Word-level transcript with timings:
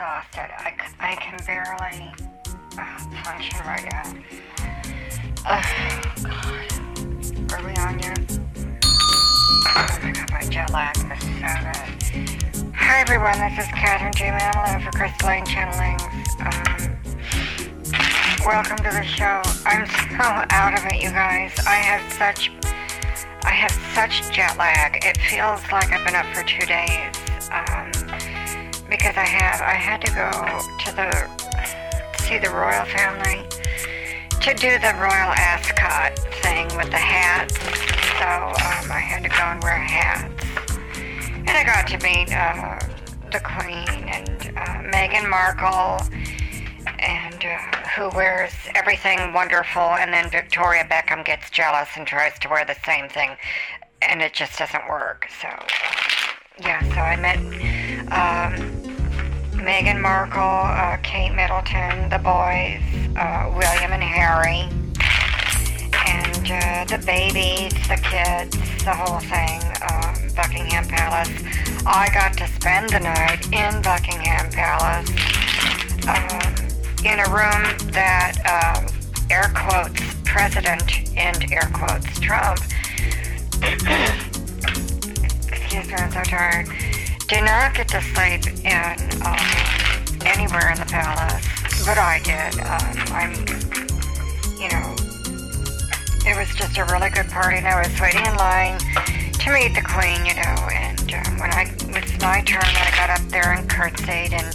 exhausted. 0.00 0.48
I, 0.56 0.72
I 0.98 1.14
can 1.16 1.36
barely 1.44 2.10
uh, 2.78 2.98
function 3.22 3.60
right 3.66 3.84
now. 3.92 4.14
Oh, 5.44 5.60
God. 7.46 7.64
We 7.66 7.72
on 7.82 7.98
yet? 7.98 8.38
Oh 9.66 9.98
my 10.02 10.12
God, 10.12 10.30
my 10.30 10.40
jet 10.48 10.70
lag 10.72 10.96
is 10.96 11.04
so 11.04 11.28
bad. 11.42 12.74
Hi 12.74 13.00
everyone, 13.00 13.38
this 13.40 13.58
is 13.58 13.66
Catherine 13.74 14.14
J. 14.14 14.30
Manilow 14.30 14.82
for 14.82 14.90
Crystalline 14.96 15.44
Channelings. 15.44 16.00
Um, 16.40 16.96
welcome 18.46 18.78
to 18.78 18.90
the 18.90 19.04
show. 19.04 19.42
I'm 19.66 19.86
so 19.86 20.46
out 20.48 20.78
of 20.78 20.84
it, 20.86 21.02
you 21.02 21.10
guys. 21.10 21.52
I 21.66 21.74
have 21.74 22.10
such, 22.14 22.50
I 23.44 23.50
have 23.50 23.72
such 23.94 24.34
jet 24.34 24.56
lag. 24.56 25.04
It 25.04 25.18
feels 25.18 25.60
like 25.70 25.92
I've 25.92 26.06
been 26.06 26.14
up 26.14 26.24
for 26.34 26.42
two 26.42 26.64
days. 26.64 27.19
Because 28.90 29.16
I 29.16 29.24
have, 29.24 29.60
I 29.62 29.74
had 29.74 30.00
to 30.02 30.10
go 30.12 30.30
to 30.84 30.90
the, 30.96 31.10
see 32.24 32.38
the 32.38 32.50
royal 32.50 32.84
family 32.84 33.46
to 34.40 34.54
do 34.54 34.78
the 34.78 34.92
royal 34.98 35.32
ascot 35.38 36.18
thing 36.42 36.66
with 36.76 36.90
the 36.90 36.98
hats. 36.98 37.54
So 38.18 38.26
um, 38.26 38.90
I 38.90 38.98
had 38.98 39.22
to 39.22 39.28
go 39.28 39.36
and 39.36 39.62
wear 39.62 39.76
hats. 39.76 40.44
And 41.36 41.50
I 41.50 41.64
got 41.64 41.86
to 41.88 41.98
meet 42.02 42.34
uh, 42.34 42.78
the 43.30 43.40
Queen 43.40 44.08
and 44.08 44.56
uh, 44.58 44.90
Meghan 44.90 45.28
Markle, 45.28 46.04
and 46.98 47.44
uh, 47.44 47.58
who 47.90 48.08
wears 48.16 48.52
everything 48.74 49.32
wonderful, 49.32 49.82
and 49.82 50.12
then 50.12 50.30
Victoria 50.30 50.84
Beckham 50.84 51.24
gets 51.24 51.50
jealous 51.50 51.88
and 51.96 52.06
tries 52.06 52.38
to 52.40 52.48
wear 52.48 52.64
the 52.64 52.76
same 52.84 53.08
thing, 53.08 53.36
and 54.02 54.20
it 54.20 54.32
just 54.32 54.58
doesn't 54.58 54.88
work. 54.88 55.28
So, 55.40 55.48
yeah, 56.60 56.82
so 56.94 57.00
I 57.00 57.16
met 57.16 57.38
um, 58.10 58.79
Meghan 59.60 60.00
Markle, 60.00 60.40
uh, 60.40 60.96
Kate 61.02 61.34
Middleton, 61.34 62.08
the 62.08 62.18
boys, 62.18 62.80
uh, 63.16 63.52
William 63.54 63.92
and 63.92 64.02
Harry, 64.02 64.68
and 66.08 66.50
uh, 66.50 66.84
the 66.96 67.02
babies, 67.04 67.72
the 67.86 68.00
kids, 68.02 68.56
the 68.84 68.94
whole 68.94 69.20
thing, 69.20 69.60
um, 69.92 70.16
Buckingham 70.34 70.86
Palace. 70.88 71.28
I 71.86 72.08
got 72.14 72.36
to 72.38 72.46
spend 72.46 72.90
the 72.90 73.00
night 73.00 73.44
in 73.52 73.82
Buckingham 73.82 74.50
Palace 74.50 75.10
um, 76.08 76.54
in 77.04 77.20
a 77.20 77.28
room 77.28 77.92
that 77.92 78.40
um, 78.48 78.86
air 79.30 79.52
quotes 79.54 80.02
President 80.24 81.16
and 81.18 81.52
air 81.52 81.70
quotes 81.74 82.18
Trump. 82.20 82.60
Excuse 85.52 85.86
me, 85.88 85.94
I'm 85.94 86.10
so 86.10 86.22
tired. 86.22 86.66
Did 87.30 87.44
not 87.44 87.74
get 87.74 87.86
to 87.90 88.02
sleep 88.02 88.42
in 88.66 89.22
um, 89.22 89.38
anywhere 90.26 90.72
in 90.72 90.78
the 90.80 90.86
palace, 90.90 91.46
but 91.86 91.96
I 91.96 92.18
did. 92.26 92.58
Um, 92.58 92.90
I'm, 93.14 93.30
you 94.58 94.66
know, 94.66 94.90
it 96.26 96.36
was 96.36 96.50
just 96.56 96.76
a 96.76 96.84
really 96.90 97.08
good 97.10 97.28
party, 97.28 97.58
and 97.58 97.68
I 97.68 97.86
was 97.86 98.00
waiting 98.00 98.26
in 98.26 98.34
line 98.34 98.80
to 98.80 99.54
meet 99.54 99.78
the 99.78 99.86
queen, 99.86 100.26
you 100.26 100.34
know. 100.42 100.58
And 100.74 101.06
um, 101.14 101.38
when 101.38 101.54
I 101.54 101.70
it 101.70 102.02
was 102.02 102.20
my 102.20 102.42
turn, 102.42 102.66
I 102.66 102.90
got 102.98 103.10
up 103.10 103.24
there 103.28 103.52
and 103.54 103.70
curtsied, 103.70 104.32
and 104.34 104.50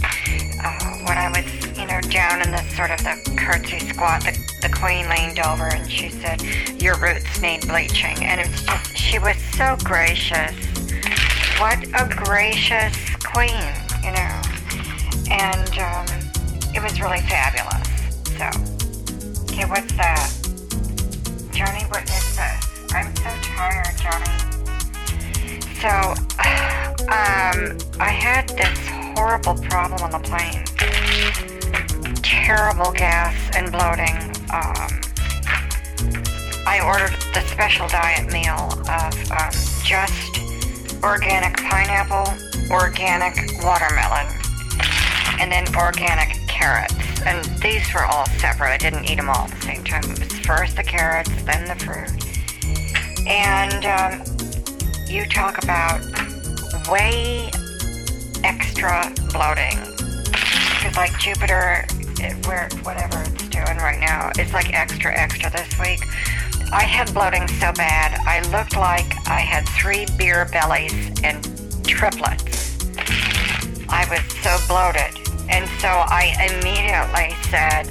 uh, 0.62 1.08
when 1.08 1.16
I 1.16 1.32
was, 1.32 1.48
you 1.78 1.86
know, 1.86 2.02
down 2.12 2.42
in 2.42 2.50
the 2.50 2.62
sort 2.76 2.90
of 2.90 2.98
the 2.98 3.16
curtsy 3.40 3.80
squat, 3.88 4.20
the, 4.20 4.36
the 4.60 4.68
queen 4.68 5.08
leaned 5.08 5.38
over 5.38 5.64
and 5.64 5.90
she 5.90 6.10
said, 6.10 6.42
"Your 6.82 7.00
roots 7.00 7.40
need 7.40 7.66
bleaching," 7.66 8.22
and 8.22 8.38
it's 8.38 8.62
just 8.64 8.94
she 8.98 9.18
was 9.18 9.36
so 9.56 9.78
gracious. 9.82 10.52
What 11.58 11.82
a 11.84 12.06
gracious 12.14 12.94
queen, 13.24 13.48
you 14.04 14.12
know. 14.12 14.42
And 15.30 15.78
um, 15.78 16.06
it 16.74 16.82
was 16.82 17.00
really 17.00 17.20
fabulous. 17.22 17.88
So, 18.36 18.44
okay, 19.44 19.64
what's 19.64 19.90
that? 19.96 20.30
Johnny, 21.52 21.84
what 21.84 22.02
is 22.02 22.36
this? 22.36 22.92
I'm 22.92 23.16
so 23.16 23.30
tired, 23.40 23.96
Johnny. 23.96 24.36
So, 25.80 25.88
um, 27.08 27.78
I 28.00 28.10
had 28.10 28.50
this 28.50 28.78
horrible 29.16 29.54
problem 29.54 30.02
on 30.02 30.10
the 30.10 30.18
plane. 30.18 30.62
Terrible 32.22 32.92
gas 32.92 33.34
and 33.56 33.72
bloating. 33.72 34.14
Um, 34.52 35.00
I 36.66 36.82
ordered 36.84 37.16
the 37.32 37.40
special 37.46 37.88
diet 37.88 38.30
meal 38.30 38.68
of 38.90 39.32
um, 39.32 39.52
just 39.82 40.45
organic 41.02 41.56
pineapple, 41.56 42.32
organic 42.70 43.34
watermelon, 43.62 44.26
and 45.40 45.50
then 45.50 45.66
organic 45.76 46.36
carrots. 46.48 46.94
And 47.26 47.44
these 47.60 47.92
were 47.92 48.04
all 48.04 48.26
separate. 48.38 48.70
I 48.70 48.76
didn't 48.76 49.04
eat 49.10 49.16
them 49.16 49.28
all 49.28 49.46
at 49.46 49.50
the 49.50 49.60
same 49.62 49.84
time. 49.84 50.02
First 50.44 50.76
the 50.76 50.82
carrots, 50.82 51.30
then 51.44 51.66
the 51.66 51.74
fruit. 51.84 52.10
And 53.26 53.84
um, 53.84 54.22
you 55.08 55.26
talk 55.26 55.62
about 55.62 56.00
way 56.88 57.50
extra 58.44 59.12
bloating. 59.32 59.78
Because 60.30 60.96
like 60.96 61.18
Jupiter, 61.18 61.84
it, 62.20 62.46
where 62.46 62.68
whatever 62.82 63.22
it's 63.22 63.48
doing 63.48 63.76
right 63.78 63.98
now, 63.98 64.30
it's 64.38 64.52
like 64.52 64.72
extra 64.72 65.12
extra 65.16 65.50
this 65.50 65.78
week. 65.80 66.00
I 66.72 66.82
had 66.82 67.12
bloating 67.14 67.46
so 67.48 67.72
bad, 67.72 68.18
I 68.26 68.40
looked 68.50 68.76
like 68.76 69.06
I 69.28 69.40
had 69.40 69.68
three 69.68 70.06
beer 70.18 70.46
bellies 70.46 70.92
and 71.22 71.42
triplets. 71.84 72.76
I 73.88 74.06
was 74.10 74.20
so 74.42 74.58
bloated. 74.66 75.14
And 75.48 75.68
so 75.80 75.88
I 75.88 76.34
immediately 76.50 77.36
said, 77.50 77.86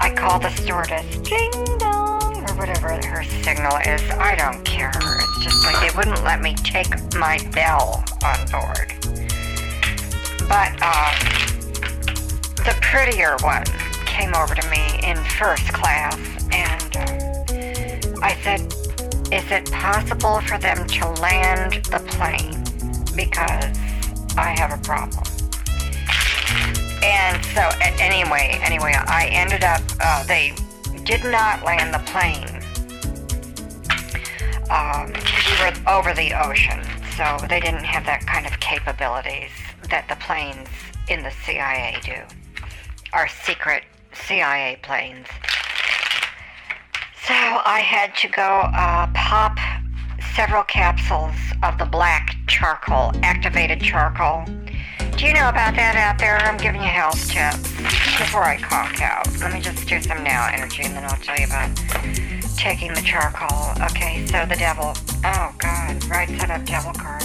I 0.00 0.14
called 0.14 0.42
the 0.42 0.50
stewardess, 0.50 1.18
ding 1.28 1.50
dong, 1.78 2.48
or 2.48 2.54
whatever 2.54 2.88
her 3.06 3.24
signal 3.42 3.76
is. 3.84 4.00
I 4.12 4.36
don't 4.36 4.64
care. 4.64 4.92
It's 4.94 5.44
just 5.44 5.64
like 5.64 5.80
they 5.80 5.96
wouldn't 5.96 6.22
let 6.22 6.40
me 6.40 6.54
take 6.54 6.88
my 7.16 7.38
bell 7.52 8.04
on 8.24 8.46
board. 8.46 8.94
But 10.48 10.70
um, 10.82 11.14
the 12.62 12.76
prettier 12.80 13.36
one 13.40 13.64
came 14.06 14.34
over 14.34 14.54
to 14.54 14.68
me 14.70 15.00
in 15.02 15.16
first 15.24 15.72
class 15.72 16.16
and 16.52 16.96
um, 16.96 17.23
I 18.24 18.34
said, 18.40 18.62
Is 19.30 19.44
it 19.50 19.70
possible 19.70 20.40
for 20.40 20.56
them 20.56 20.86
to 20.86 21.08
land 21.20 21.84
the 21.84 21.98
plane? 22.08 22.64
Because 23.14 23.78
I 24.38 24.54
have 24.56 24.72
a 24.72 24.80
problem. 24.82 25.24
And 27.04 27.44
so, 27.52 27.68
anyway, 28.00 28.58
anyway, 28.62 28.94
I 28.96 29.28
ended 29.30 29.62
up, 29.62 29.82
uh, 30.00 30.24
they 30.24 30.54
did 31.04 31.22
not 31.22 31.64
land 31.64 31.92
the 31.92 31.98
plane 32.10 32.48
um, 34.70 35.12
over, 35.52 35.90
over 35.90 36.14
the 36.14 36.32
ocean. 36.48 36.82
So 37.18 37.36
they 37.46 37.60
didn't 37.60 37.84
have 37.84 38.06
that 38.06 38.26
kind 38.26 38.46
of 38.46 38.58
capabilities 38.58 39.50
that 39.90 40.08
the 40.08 40.16
planes 40.16 40.68
in 41.10 41.22
the 41.22 41.30
CIA 41.44 42.00
do. 42.02 42.22
Our 43.12 43.28
secret 43.28 43.84
CIA 44.14 44.78
planes. 44.82 45.26
So 47.26 47.32
I 47.32 47.80
had 47.80 48.14
to 48.16 48.28
go 48.28 48.42
uh, 48.42 49.06
pop 49.14 49.56
several 50.36 50.62
capsules 50.64 51.32
of 51.62 51.78
the 51.78 51.86
black 51.86 52.36
charcoal, 52.48 53.12
activated 53.22 53.80
charcoal. 53.80 54.44
Do 55.16 55.24
you 55.24 55.32
know 55.32 55.48
about 55.48 55.74
that 55.76 55.96
out 55.96 56.18
there? 56.18 56.36
I'm 56.36 56.58
giving 56.58 56.82
you 56.82 56.88
health 56.88 57.16
tips 57.30 57.72
before 58.20 58.44
I 58.44 58.58
conk 58.60 59.00
out. 59.00 59.24
Let 59.40 59.54
me 59.54 59.60
just 59.60 59.88
do 59.88 60.02
some 60.02 60.22
now 60.22 60.50
energy 60.52 60.82
and 60.84 60.94
then 60.94 61.04
I'll 61.04 61.16
tell 61.16 61.38
you 61.40 61.46
about 61.46 61.74
taking 62.58 62.92
the 62.92 63.00
charcoal. 63.00 63.72
Okay, 63.88 64.26
so 64.26 64.44
the 64.44 64.56
devil. 64.60 64.92
Oh 65.24 65.48
God, 65.56 66.04
right 66.12 66.28
side 66.28 66.50
up 66.50 66.66
devil 66.66 66.92
card. 66.92 67.24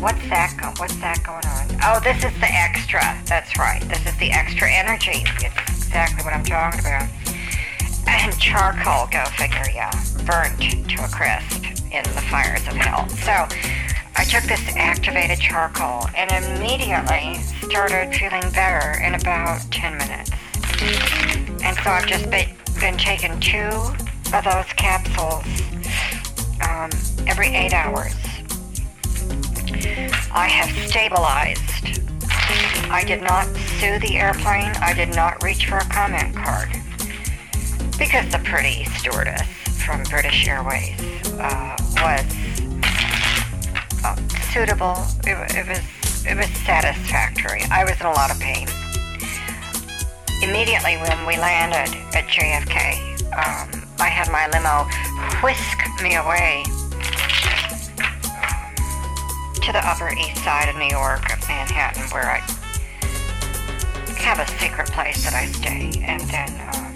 What's 0.00 0.24
that 0.32 0.56
go- 0.56 0.72
What's 0.80 0.96
that 1.04 1.20
going 1.20 1.44
on? 1.44 1.68
Oh, 1.84 2.00
this 2.00 2.24
is 2.24 2.32
the 2.40 2.48
extra. 2.48 3.04
That's 3.26 3.58
right. 3.58 3.82
This 3.92 4.06
is 4.06 4.16
the 4.16 4.32
extra 4.32 4.72
energy. 4.72 5.20
It's 5.44 5.60
exactly 5.68 6.24
what 6.24 6.32
I'm 6.32 6.44
talking 6.44 6.80
about. 6.80 7.10
And 8.12 8.38
charcoal, 8.38 9.06
go 9.12 9.24
figure, 9.36 9.70
yeah, 9.72 9.90
burnt 10.26 10.58
to 10.60 11.04
a 11.04 11.08
crisp 11.08 11.64
in 11.92 12.02
the 12.02 12.20
fires 12.28 12.60
of 12.66 12.74
hell. 12.74 13.08
So 13.08 13.46
I 14.16 14.24
took 14.24 14.42
this 14.44 14.60
activated 14.76 15.38
charcoal 15.38 16.08
and 16.16 16.28
immediately 16.44 17.40
started 17.62 18.12
feeling 18.14 18.52
better 18.52 19.00
in 19.00 19.14
about 19.14 19.60
10 19.70 19.96
minutes. 19.96 20.30
And 21.62 21.76
so 21.78 21.90
I've 21.90 22.06
just 22.06 22.28
been, 22.30 22.48
been 22.80 22.98
taking 22.98 23.38
two 23.38 23.70
of 24.34 24.44
those 24.44 24.66
capsules 24.76 25.44
um, 26.68 26.90
every 27.28 27.48
eight 27.54 27.72
hours. 27.72 28.14
I 30.32 30.48
have 30.48 30.90
stabilized. 30.90 32.00
I 32.90 33.04
did 33.06 33.22
not 33.22 33.46
sue 33.78 33.98
the 34.00 34.16
airplane. 34.16 34.72
I 34.82 34.92
did 34.94 35.14
not 35.14 35.42
reach 35.44 35.66
for 35.66 35.76
a 35.76 35.88
comment 35.88 36.34
card 36.34 36.68
because 38.00 38.26
the 38.32 38.38
pretty 38.38 38.86
stewardess 38.96 39.42
from 39.84 40.02
British 40.04 40.48
Airways 40.48 40.98
uh, 41.38 41.76
was 42.00 42.24
uh, 44.02 44.16
suitable. 44.50 44.96
It, 45.28 45.36
it 45.54 45.68
was 45.68 45.80
it 46.24 46.34
was 46.34 46.48
satisfactory. 46.64 47.62
I 47.70 47.84
was 47.84 48.00
in 48.00 48.06
a 48.06 48.12
lot 48.12 48.30
of 48.30 48.40
pain. 48.40 48.66
Immediately 50.42 50.96
when 50.96 51.26
we 51.26 51.36
landed 51.36 51.94
at 52.16 52.24
JFK, 52.24 53.20
um, 53.36 53.86
I 54.00 54.08
had 54.08 54.32
my 54.32 54.48
limo 54.48 54.88
whisk 55.44 55.78
me 56.02 56.16
away 56.16 56.64
to 59.60 59.72
the 59.72 59.86
Upper 59.86 60.10
East 60.14 60.42
Side 60.42 60.70
of 60.70 60.76
New 60.76 60.88
York, 60.88 61.30
of 61.30 61.46
Manhattan, 61.46 62.02
where 62.04 62.30
I 62.30 62.38
have 64.16 64.38
a 64.38 64.48
secret 64.58 64.90
place 64.90 65.22
that 65.24 65.34
I 65.34 65.44
stay, 65.46 66.02
and 66.02 66.22
then. 66.22 66.48
Um, 66.74 66.89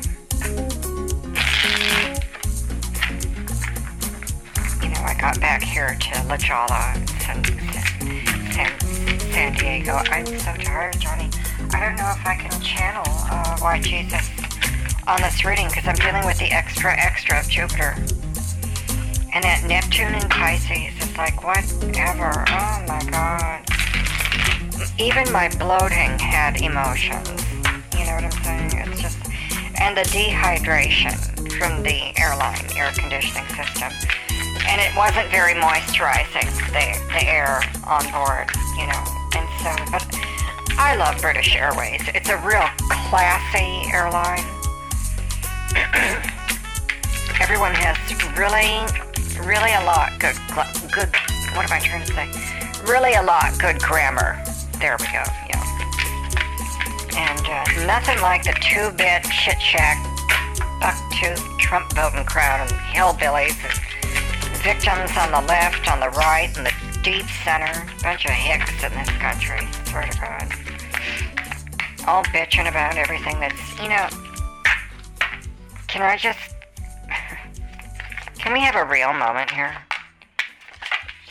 got 5.25 5.41
back 5.41 5.62
here 5.62 5.97
to 5.99 6.23
La 6.29 6.37
Jolla, 6.37 6.94
San, 7.25 7.43
San, 9.32 9.55
Diego. 9.55 9.93
I'm 9.93 10.26
so 10.26 10.53
tired, 10.53 11.00
Johnny. 11.00 11.31
I 11.73 11.81
don't 11.81 11.97
know 11.97 12.12
if 12.15 12.26
I 12.26 12.37
can 12.37 12.61
channel 12.61 13.05
uh, 13.06 13.56
Why 13.56 13.81
Jesus 13.81 14.29
on 15.06 15.23
this 15.23 15.43
reading 15.43 15.69
because 15.69 15.87
I'm 15.87 15.94
dealing 15.94 16.26
with 16.26 16.38
the 16.38 16.53
extra 16.53 16.93
extra 17.00 17.41
of 17.41 17.49
Jupiter. 17.49 17.94
And 19.32 19.43
that 19.43 19.65
Neptune 19.67 20.12
in 20.12 20.29
Pisces 20.29 20.93
is 21.00 21.17
like, 21.17 21.43
whatever. 21.43 22.44
Oh 22.47 22.85
my 22.87 23.03
god. 23.11 23.65
Even 24.99 25.32
my 25.32 25.49
bloating 25.56 26.19
had 26.19 26.61
emotions. 26.61 27.32
You 27.97 28.05
know 28.05 28.17
what 28.17 28.25
I'm 28.25 28.44
saying? 28.44 28.88
It's 28.88 29.00
just. 29.00 29.19
And 29.81 29.97
the 29.97 30.03
dehydration 30.03 31.17
from 31.56 31.82
the 31.82 32.12
airline 32.20 32.67
air 32.77 32.93
conditioning 32.93 33.49
system. 33.55 33.91
And 34.67 34.81
it 34.81 34.95
wasn't 34.97 35.31
very 35.31 35.55
moisturizing, 35.55 36.51
the, 36.73 36.99
the 37.13 37.25
air 37.27 37.61
on 37.87 38.05
board, 38.13 38.51
you 38.79 38.87
know. 38.87 39.05
And 39.37 39.49
so, 39.61 39.71
but 39.91 40.07
I 40.79 40.97
love 40.97 41.21
British 41.21 41.55
Airways. 41.55 42.03
It's 42.15 42.29
a 42.29 42.39
real 42.39 42.69
classy 43.09 43.83
airline. 43.93 44.45
Everyone 47.41 47.75
has 47.75 47.99
really 48.39 48.87
really 49.41 49.75
a 49.75 49.85
lot 49.85 50.13
good, 50.21 50.37
good, 50.93 51.11
what 51.55 51.69
am 51.69 51.73
I 51.73 51.81
trying 51.83 52.07
to 52.07 52.13
say? 52.15 52.29
Really 52.91 53.15
a 53.15 53.23
lot 53.23 53.59
good 53.59 53.81
grammar. 53.83 54.43
There 54.79 54.97
we 54.99 55.07
go, 55.07 55.25
yeah. 55.49 55.61
And 57.17 57.41
uh, 57.47 57.87
nothing 57.87 58.21
like 58.23 58.45
the 58.45 58.55
two-bit 58.61 59.25
chit-chat, 59.25 59.99
buck-tooth, 60.81 61.43
Trump-voting 61.59 62.25
crowd 62.25 62.71
and 62.71 62.81
hillbillies 62.95 63.57
and 63.65 64.04
victims 64.65 65.11
on 65.19 65.31
the 65.31 65.47
left, 65.47 65.93
on 65.93 66.01
the 66.01 66.09
right, 66.17 66.51
in 66.57 66.65
the 66.65 66.73
deep 67.03 67.27
center. 67.45 67.87
Bunch 68.03 68.25
of 68.25 68.31
hicks 68.31 68.83
in 68.83 68.91
this 68.93 69.11
country, 69.21 69.61
swear 69.85 70.09
to 70.09 70.19
God. 70.19 70.49
All 72.09 72.25
bitching 72.25 72.67
about 72.67 72.97
everything 72.97 73.39
that's, 73.41 73.79
you 73.83 73.91
know, 73.91 74.09
can 75.87 76.01
I 76.01 76.17
just 76.17 76.55
can 78.39 78.53
we 78.53 78.61
have 78.61 78.75
a 78.75 78.85
real 78.85 79.13
moment 79.13 79.51
here? 79.51 79.75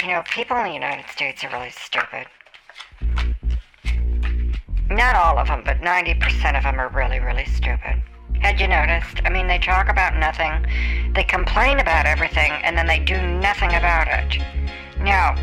You 0.01 0.07
know, 0.07 0.23
people 0.31 0.57
in 0.57 0.65
the 0.65 0.73
United 0.73 1.07
States 1.09 1.43
are 1.43 1.49
really 1.49 1.71
stupid. 1.71 2.25
Not 4.89 5.15
all 5.15 5.37
of 5.37 5.47
them, 5.47 5.63
but 5.65 5.81
90% 5.81 6.57
of 6.57 6.63
them 6.63 6.79
are 6.79 6.89
really, 6.89 7.19
really 7.19 7.45
stupid. 7.45 8.01
Had 8.41 8.59
you 8.59 8.67
noticed? 8.67 9.21
I 9.25 9.29
mean, 9.29 9.47
they 9.47 9.59
talk 9.59 9.89
about 9.89 10.17
nothing, 10.17 10.65
they 11.13 11.23
complain 11.23 11.79
about 11.79 12.05
everything, 12.05 12.51
and 12.63 12.77
then 12.77 12.87
they 12.87 12.99
do 12.99 13.21
nothing 13.21 13.69
about 13.69 14.07
it. 14.07 14.41
Now, 14.99 15.35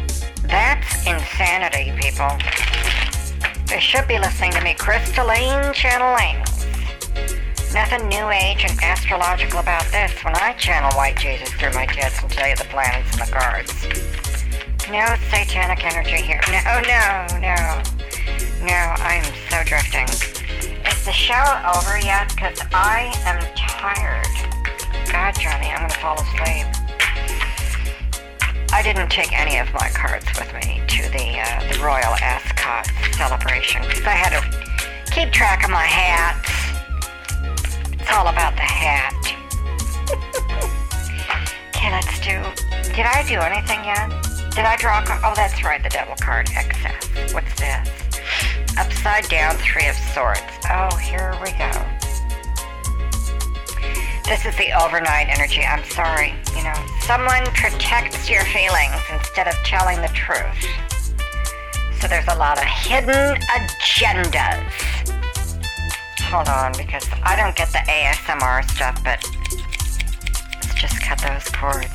that's 0.44 1.06
insanity, 1.06 1.92
people. 1.96 2.30
They 3.66 3.78
should 3.78 4.08
be 4.08 4.18
listening 4.18 4.52
to 4.52 4.60
me, 4.62 4.74
Crystalline 4.74 5.72
channeling. 5.72 6.38
Nothing 7.72 8.08
new 8.08 8.30
age 8.30 8.64
and 8.68 8.76
astrological 8.82 9.60
about 9.60 9.84
this 9.92 10.12
when 10.24 10.34
I 10.34 10.54
channel 10.54 10.90
white 10.96 11.16
Jesus 11.16 11.52
through 11.52 11.72
my 11.72 11.86
tits 11.86 12.20
and 12.20 12.30
tell 12.30 12.48
you 12.48 12.56
the 12.56 12.64
planets 12.64 13.12
and 13.12 13.28
the 13.28 13.32
cards. 13.32 13.72
No 14.90 15.06
satanic 15.30 15.84
energy 15.84 16.20
here. 16.20 16.40
No, 16.48 16.80
no, 16.80 17.26
no. 17.38 17.82
No, 18.66 18.74
I'm 18.98 19.22
so 19.48 19.62
drifting. 19.62 20.08
Is 20.84 21.04
the 21.04 21.12
shower 21.12 21.62
over 21.76 21.96
yet? 22.04 22.28
Because 22.34 22.60
I 22.72 23.14
am 23.24 23.40
tired. 23.54 24.49
God, 25.12 25.34
Johnny, 25.38 25.70
I'm 25.70 25.88
to 25.88 25.96
fall 25.98 26.14
asleep. 26.14 26.66
I 28.72 28.82
didn't 28.82 29.10
take 29.10 29.32
any 29.38 29.58
of 29.58 29.72
my 29.74 29.90
cards 29.90 30.26
with 30.38 30.52
me 30.54 30.80
to 30.86 31.02
the 31.10 31.40
uh, 31.40 31.60
the 31.72 31.78
Royal 31.82 32.14
Ascot 32.22 32.86
celebration 33.14 33.82
because 33.82 34.06
I 34.06 34.14
had 34.14 34.30
to 34.38 34.42
keep 35.12 35.32
track 35.32 35.64
of 35.64 35.70
my 35.70 35.84
hats 35.84 36.50
it's 38.10 38.18
all 38.18 38.26
about 38.26 38.56
the 38.56 38.62
hat. 38.62 39.14
okay, 41.68 41.92
let's 41.92 42.18
do. 42.18 42.42
Did 42.92 43.06
I 43.06 43.22
do 43.28 43.38
anything 43.38 43.84
yet? 43.84 44.10
Did 44.50 44.64
I 44.64 44.74
draw? 44.76 45.04
Oh, 45.22 45.32
that's 45.36 45.62
right, 45.62 45.80
the 45.80 45.90
devil 45.90 46.16
card. 46.20 46.50
Excess. 46.56 47.32
What's 47.32 47.54
this? 47.60 47.88
Upside 48.76 49.28
down, 49.28 49.54
three 49.56 49.86
of 49.86 49.94
swords. 49.94 50.42
Oh, 50.68 50.96
here 50.96 51.38
we 51.40 51.52
go. 51.52 51.70
This 54.24 54.46
is 54.46 54.56
the 54.56 54.72
overnight 54.80 55.28
energy. 55.28 55.62
I'm 55.62 55.84
sorry. 55.84 56.34
You 56.56 56.64
know, 56.64 56.74
someone 57.02 57.44
protects 57.54 58.30
your 58.30 58.44
feelings 58.44 59.02
instead 59.12 59.48
of 59.48 59.54
telling 59.64 60.00
the 60.00 60.08
truth. 60.08 60.66
So 62.00 62.08
there's 62.08 62.28
a 62.28 62.36
lot 62.36 62.58
of 62.58 62.64
hidden 62.64 63.36
agendas 63.42 64.90
hold 66.30 66.48
on 66.48 66.70
because 66.78 67.04
I 67.24 67.34
don't 67.34 67.56
get 67.56 67.72
the 67.72 67.78
ASMR 67.78 68.62
stuff, 68.70 69.02
but 69.02 69.18
let's 70.62 70.74
just 70.80 71.02
cut 71.02 71.18
those 71.18 71.48
cords. 71.50 71.90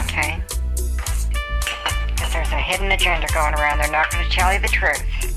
Okay? 0.00 0.42
Because 2.08 2.32
there's 2.32 2.50
a 2.50 2.58
hidden 2.58 2.90
agenda 2.90 3.28
going 3.32 3.54
around. 3.54 3.78
They're 3.78 3.92
not 3.92 4.10
going 4.10 4.24
to 4.24 4.30
tell 4.30 4.52
you 4.52 4.58
the 4.58 4.66
truth. 4.66 5.29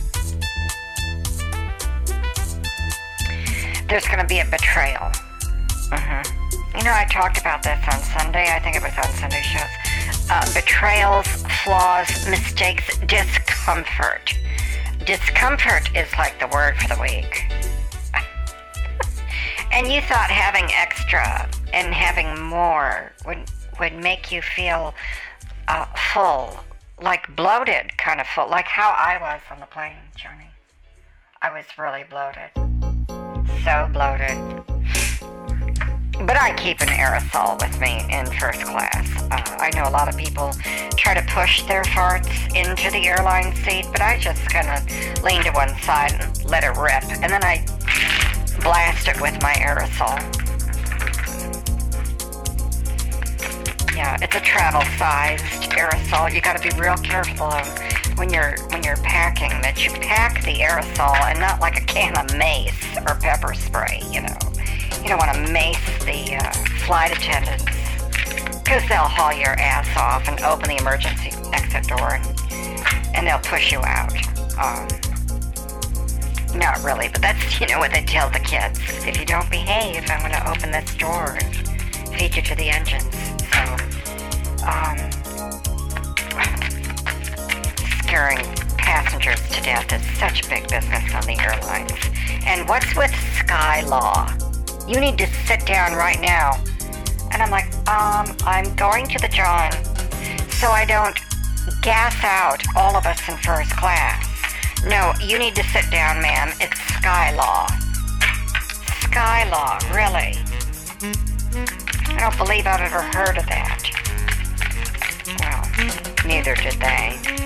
There's 3.87 4.05
going 4.05 4.19
to 4.19 4.27
be 4.27 4.39
a 4.39 4.45
betrayal. 4.45 5.11
Mm-hmm. 5.91 6.77
You 6.77 6.83
know, 6.83 6.93
I 6.93 7.05
talked 7.09 7.39
about 7.39 7.63
this 7.63 7.79
on 7.91 7.99
Sunday. 7.99 8.51
I 8.51 8.59
think 8.59 8.75
it 8.75 8.81
was 8.81 8.97
on 8.97 9.11
Sunday 9.13 9.41
shows. 9.41 10.29
Uh, 10.29 10.53
betrayals, 10.53 11.27
flaws, 11.63 12.27
mistakes, 12.27 12.97
discomfort. 12.99 14.33
Discomfort 15.05 15.95
is 15.95 16.11
like 16.17 16.39
the 16.39 16.47
word 16.47 16.75
for 16.77 16.95
the 16.95 17.01
week. 17.01 17.43
and 19.71 19.87
you 19.91 20.01
thought 20.01 20.31
having 20.31 20.69
extra 20.73 21.49
and 21.73 21.93
having 21.93 22.41
more 22.41 23.11
would 23.25 23.49
would 23.79 23.93
make 23.95 24.31
you 24.31 24.41
feel 24.41 24.93
uh, 25.67 25.85
full, 26.13 26.59
like 27.01 27.35
bloated, 27.35 27.97
kind 27.97 28.21
of 28.21 28.27
full, 28.27 28.49
like 28.49 28.65
how 28.65 28.91
I 28.91 29.17
was 29.19 29.41
on 29.51 29.59
the 29.59 29.65
plane, 29.65 29.97
Johnny. 30.15 30.47
I 31.41 31.51
was 31.51 31.65
really 31.77 32.03
bloated, 32.09 32.51
so 33.63 33.89
bloated. 33.93 34.37
But 36.25 36.37
I 36.37 36.53
keep 36.57 36.81
an 36.81 36.89
aerosol 36.89 37.59
with 37.61 37.79
me 37.79 38.05
in 38.09 38.25
first 38.27 38.61
class. 38.61 39.23
Uh, 39.31 39.41
I 39.59 39.71
know 39.75 39.89
a 39.89 39.91
lot 39.91 40.07
of 40.07 40.17
people 40.17 40.51
try 40.95 41.13
to 41.13 41.21
push 41.33 41.63
their 41.63 41.83
farts 41.83 42.27
into 42.55 42.91
the 42.91 43.07
airline 43.07 43.55
seat, 43.55 43.87
but 43.91 44.01
I 44.01 44.19
just 44.19 44.41
kind 44.49 44.69
of 44.69 45.23
lean 45.23 45.43
to 45.43 45.51
one 45.51 45.69
side 45.81 46.13
and 46.13 46.45
let 46.45 46.63
it 46.63 46.77
rip. 46.77 47.03
And 47.23 47.31
then 47.31 47.43
I 47.43 47.65
blast 48.61 49.07
it 49.07 49.19
with 49.19 49.41
my 49.41 49.53
aerosol. 49.53 50.19
Yeah, 53.95 54.17
it's 54.21 54.35
a 54.35 54.41
travel-sized 54.41 55.71
aerosol. 55.71 56.33
You 56.33 56.41
got 56.41 56.57
to 56.57 56.63
be 56.63 56.75
real 56.79 56.97
careful 56.97 57.51
when 58.15 58.31
you're 58.31 58.55
when 58.69 58.83
you're 58.83 58.97
packing 58.97 59.49
that 59.61 59.83
you 59.83 59.91
pack 60.01 60.43
the 60.43 60.55
aerosol 60.55 61.15
and 61.29 61.39
not 61.39 61.59
like 61.59 61.81
a 61.81 61.85
can 61.85 62.17
of 62.17 62.35
mace 62.37 62.97
or 63.07 63.15
pepper 63.15 63.53
spray. 63.53 64.01
You 64.09 64.21
know. 64.21 64.37
You 65.03 65.09
don't 65.09 65.19
want 65.19 65.35
to 65.35 65.51
mace 65.51 66.05
the 66.05 66.37
uh, 66.37 66.51
flight 66.85 67.11
attendants 67.11 67.65
because 68.63 68.87
they'll 68.87 69.03
haul 69.03 69.33
your 69.33 69.51
ass 69.59 69.85
off 69.97 70.29
and 70.29 70.39
open 70.41 70.69
the 70.69 70.77
emergency 70.77 71.31
exit 71.51 71.87
door 71.89 72.13
and, 72.15 72.25
and 73.13 73.27
they'll 73.27 73.39
push 73.39 73.73
you 73.73 73.79
out. 73.79 74.13
Um, 74.57 74.87
not 76.57 76.81
really, 76.83 77.09
but 77.09 77.21
that's, 77.21 77.59
you 77.59 77.67
know, 77.67 77.79
what 77.79 77.91
they 77.91 78.05
tell 78.05 78.29
the 78.29 78.39
kids. 78.39 78.79
If 79.05 79.19
you 79.19 79.25
don't 79.25 79.49
behave, 79.51 80.09
I'm 80.09 80.21
going 80.21 80.31
to 80.31 80.49
open 80.49 80.71
this 80.71 80.95
door 80.95 81.37
and 81.37 81.53
feed 82.15 82.37
you 82.37 82.41
to 82.41 82.55
the 82.55 82.69
engines. 82.69 83.13
So, 83.51 83.59
um, 84.63 85.22
scaring 88.13 88.45
passengers 88.77 89.41
to 89.49 89.59
death 89.63 89.91
is 89.91 90.19
such 90.19 90.47
big 90.47 90.61
business 90.69 91.15
on 91.15 91.25
the 91.25 91.35
airlines. 91.41 91.91
And 92.45 92.69
what's 92.69 92.95
with 92.95 93.09
Sky 93.33 93.81
Law? 93.87 94.31
You 94.87 94.99
need 94.99 95.17
to 95.17 95.25
sit 95.47 95.65
down 95.65 95.93
right 95.93 96.21
now. 96.21 96.61
And 97.31 97.41
I'm 97.41 97.49
like, 97.49 97.65
um, 97.89 98.37
I'm 98.45 98.75
going 98.75 99.07
to 99.07 99.17
the 99.17 99.29
John 99.29 99.71
so 100.61 100.69
I 100.69 100.85
don't 100.85 101.17
gas 101.81 102.15
out 102.23 102.61
all 102.75 102.95
of 102.95 103.07
us 103.07 103.17
in 103.27 103.35
first 103.37 103.71
class. 103.77 104.23
No, 104.85 105.13
you 105.19 105.39
need 105.39 105.55
to 105.55 105.63
sit 105.63 105.89
down, 105.89 106.21
ma'am. 106.21 106.53
It's 106.61 106.79
Sky 106.93 107.33
Law. 107.35 107.65
Sky 109.09 109.49
Law, 109.49 109.79
really? 109.91 110.37
I 112.13 112.19
don't 112.19 112.37
believe 112.37 112.67
I've 112.67 112.79
ever 112.79 113.01
heard 113.01 113.39
of 113.39 113.47
that. 113.47 113.89
Well, 115.39 116.27
neither 116.27 116.53
did 116.53 116.73
they. 116.73 117.42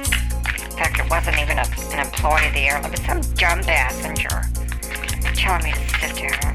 It 1.08 1.12
wasn't 1.12 1.40
even 1.40 1.58
a, 1.58 1.64
an 1.94 2.06
employee 2.06 2.48
of 2.48 2.54
the 2.54 2.68
airline, 2.68 2.92
but 2.92 3.00
some 3.00 3.22
dumb 3.36 3.64
passenger 3.64 4.44
telling 5.36 5.64
me 5.64 5.72
to 5.72 5.80
sit 6.04 6.18
down. 6.18 6.52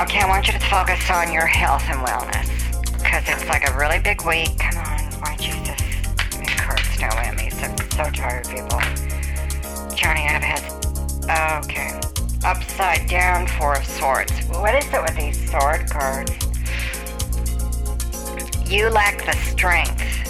Okay, 0.00 0.18
I 0.18 0.26
want 0.26 0.48
you 0.48 0.54
to 0.54 0.58
focus 0.58 1.08
on 1.08 1.32
your 1.32 1.46
health 1.46 1.84
and 1.86 2.00
wellness. 2.00 2.50
Because 2.98 3.22
it's 3.28 3.46
like 3.46 3.70
a 3.70 3.78
really 3.78 4.00
big 4.00 4.26
week. 4.26 4.58
Come 4.58 4.82
on, 4.82 5.04
why 5.22 5.36
Jesus? 5.36 5.80
It 6.34 6.50
hurts 6.50 6.98
no 6.98 7.06
Emmys. 7.06 7.62
I'm 7.62 7.78
so 7.92 8.10
tired, 8.10 8.48
people. 8.48 8.80
Johnny, 9.94 10.26
I 10.26 10.34
have 10.34 10.42
had. 10.42 11.64
Okay. 11.64 12.00
Upside 12.44 13.08
down 13.08 13.46
Four 13.46 13.76
of 13.76 13.84
Swords. 13.84 14.32
What 14.48 14.74
is 14.74 14.92
it 14.92 15.00
with 15.00 15.14
these 15.14 15.48
sword 15.48 15.88
cards? 15.88 16.32
You 18.68 18.90
lack 18.90 19.24
the 19.24 19.36
strength 19.36 20.23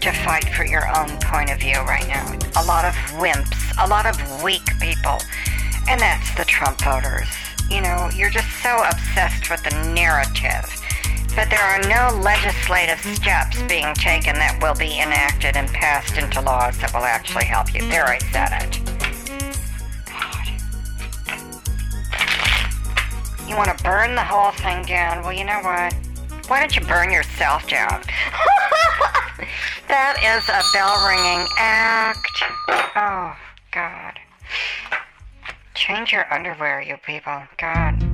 to 0.00 0.12
fight 0.12 0.48
for 0.54 0.64
your 0.64 0.86
own 0.96 1.08
point 1.20 1.50
of 1.50 1.58
view 1.58 1.78
right 1.82 2.06
now. 2.06 2.26
A 2.56 2.64
lot 2.64 2.84
of 2.84 2.94
wimps, 3.18 3.72
a 3.84 3.88
lot 3.88 4.06
of 4.06 4.42
weak 4.42 4.66
people. 4.80 5.18
And 5.88 6.00
that's 6.00 6.34
the 6.36 6.44
Trump 6.44 6.80
voters. 6.80 7.28
You 7.70 7.82
know, 7.82 8.08
you're 8.14 8.30
just 8.30 8.50
so 8.62 8.82
obsessed 8.84 9.50
with 9.50 9.62
the 9.64 9.92
narrative. 9.94 10.64
But 11.34 11.50
there 11.50 11.60
are 11.60 11.80
no 11.82 12.18
legislative 12.20 12.98
steps 13.16 13.62
being 13.62 13.94
taken 13.94 14.34
that 14.34 14.58
will 14.60 14.74
be 14.74 15.00
enacted 15.00 15.56
and 15.56 15.68
passed 15.68 16.16
into 16.16 16.40
laws 16.40 16.78
that 16.78 16.92
will 16.92 17.04
actually 17.04 17.44
help 17.44 17.72
you. 17.74 17.80
There, 17.88 18.06
I 18.06 18.18
said 18.32 18.50
it. 18.62 18.88
You 23.48 23.56
want 23.56 23.76
to 23.76 23.84
burn 23.84 24.14
the 24.14 24.24
whole 24.24 24.52
thing 24.52 24.84
down? 24.84 25.22
Well, 25.22 25.32
you 25.32 25.44
know 25.44 25.60
what? 25.62 25.94
Why 26.48 26.60
don't 26.60 26.74
you 26.74 26.82
burn 26.82 27.10
yourself 27.10 27.66
down? 27.68 28.02
that 29.88 30.20
is 30.22 30.48
a 30.48 30.62
bell 30.72 30.96
ringing 31.08 31.46
act. 31.56 32.42
Oh, 32.94 33.36
God. 33.72 34.18
Change 35.74 36.12
your 36.12 36.32
underwear, 36.32 36.80
you 36.80 36.96
people. 36.98 37.42
God. 37.56 38.04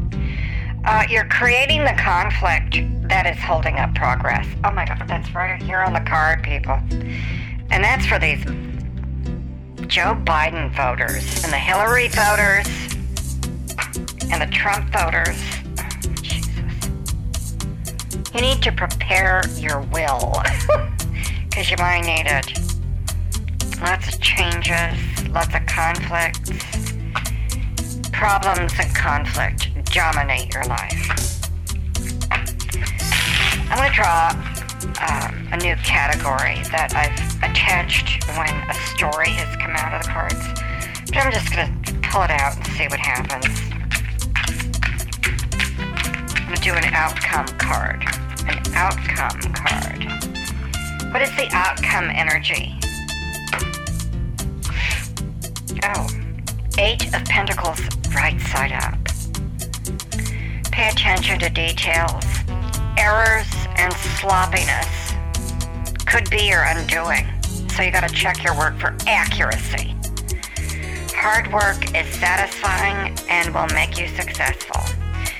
Uh, 0.85 1.05
you're 1.09 1.29
creating 1.29 1.83
the 1.83 1.95
conflict 1.99 2.77
that 3.09 3.27
is 3.27 3.43
holding 3.43 3.77
up 3.77 3.95
progress. 3.95 4.47
Oh 4.65 4.71
my 4.71 4.85
God, 4.85 5.03
that's 5.09 5.35
right 5.35 5.61
here 5.63 5.81
on 5.81 5.93
the 5.93 6.01
card, 6.01 6.43
people. 6.43 6.79
And 7.71 7.83
that's 7.83 8.07
for 8.07 8.19
these 8.19 8.45
Joe 9.89 10.15
Biden 10.25 10.75
voters 10.75 11.43
and 11.43 11.53
the 11.53 11.59
Hillary 11.59 12.09
voters 12.09 12.67
and 14.31 14.43
the 14.43 14.49
Trump 14.53 14.93
voters. 14.93 15.41
Oh, 15.79 16.13
Jesus. 16.23 16.89
You 18.35 18.41
need 18.41 18.63
to 18.63 18.73
prepare 18.73 19.43
your 19.57 19.81
will 19.93 20.43
because 21.55 21.71
you 21.71 21.77
it. 21.79 22.53
Lots 23.81 24.13
of 24.13 24.21
changes, 24.21 25.29
lots 25.29 25.55
of 25.55 25.65
conflicts 25.67 26.51
problems 28.11 28.73
and 28.81 28.93
conflict 28.97 29.69
dominate 29.93 30.53
your 30.53 30.65
life. 30.65 31.47
I'm 33.71 33.79
going 33.79 33.89
to 33.89 33.95
draw 33.95 34.31
um, 34.99 35.49
a 35.53 35.57
new 35.59 35.77
category 35.77 36.59
that 36.73 36.93
I've 36.97 37.15
attached 37.49 38.27
when 38.37 38.51
a 38.69 38.75
story 38.97 39.31
has 39.31 39.55
come 39.57 39.77
out 39.77 39.95
of 39.95 40.03
the 40.03 40.09
cards. 40.09 40.43
But 41.07 41.19
I'm 41.19 41.33
just 41.33 41.55
going 41.55 41.83
to 41.83 41.93
pull 42.09 42.23
it 42.23 42.31
out 42.31 42.57
and 42.57 42.67
see 42.75 42.89
what 42.89 42.99
happens. 42.99 43.47
Do 46.63 46.73
an 46.73 46.85
outcome 46.95 47.47
card. 47.59 48.03
An 48.49 48.75
outcome 48.75 49.53
card. 49.53 50.54
What 51.15 51.23
is 51.23 51.37
the 51.37 51.49
outcome 51.53 52.11
energy? 52.11 52.75
Oh, 55.85 56.09
Eight 56.77 57.07
of 57.15 57.25
Pentacles 57.27 57.79
right 58.13 58.41
side 58.41 58.73
up. 58.73 58.99
Pay 60.73 60.89
attention 60.89 61.39
to 61.39 61.49
details. 61.51 62.25
Errors 62.99 63.47
and 63.77 63.93
sloppiness 64.19 65.15
could 66.05 66.29
be 66.31 66.49
your 66.49 66.65
undoing, 66.65 67.29
so 67.71 67.85
you 67.85 67.93
gotta 67.93 68.13
check 68.13 68.43
your 68.43 68.59
work 68.59 68.77
for 68.81 68.97
accuracy. 69.07 69.95
Hard 71.15 71.53
work 71.53 71.95
is 71.97 72.13
satisfying 72.17 73.17
and 73.31 73.55
will 73.55 73.69
make 73.69 74.01
you 74.01 74.09
successful. 74.09 74.81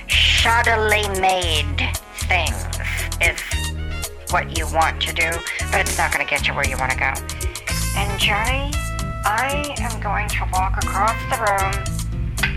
Shoddily 0.07 1.21
made 1.21 1.91
things 2.29 2.65
is 3.21 3.65
what 4.35 4.59
you 4.59 4.67
want 4.73 5.01
to 5.01 5.13
do, 5.13 5.31
but 5.75 5.81
it's 5.81 5.99
not 5.99 6.13
gonna 6.13 6.25
get 6.25 6.47
you 6.47 6.55
where 6.55 6.67
you 6.67 6.77
wanna 6.79 6.95
go. 6.95 7.13
And 7.97 8.21
Johnny, 8.21 8.71
I 9.27 9.75
am 9.79 10.01
going 10.01 10.29
to 10.29 10.49
walk 10.53 10.77
across 10.85 11.19
the 11.31 11.43
room 11.43 11.95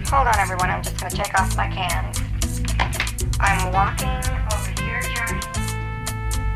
Hold 0.09 0.27
on, 0.27 0.39
everyone. 0.39 0.69
I'm 0.69 0.81
just 0.81 0.97
going 1.01 1.11
to 1.11 1.17
take 1.17 1.37
off 1.37 1.57
my 1.57 1.67
cans. 1.67 2.21
I'm 3.41 3.73
walking 3.73 4.07
over 4.07 4.81
here, 4.81 5.01
Johnny. 5.01 5.41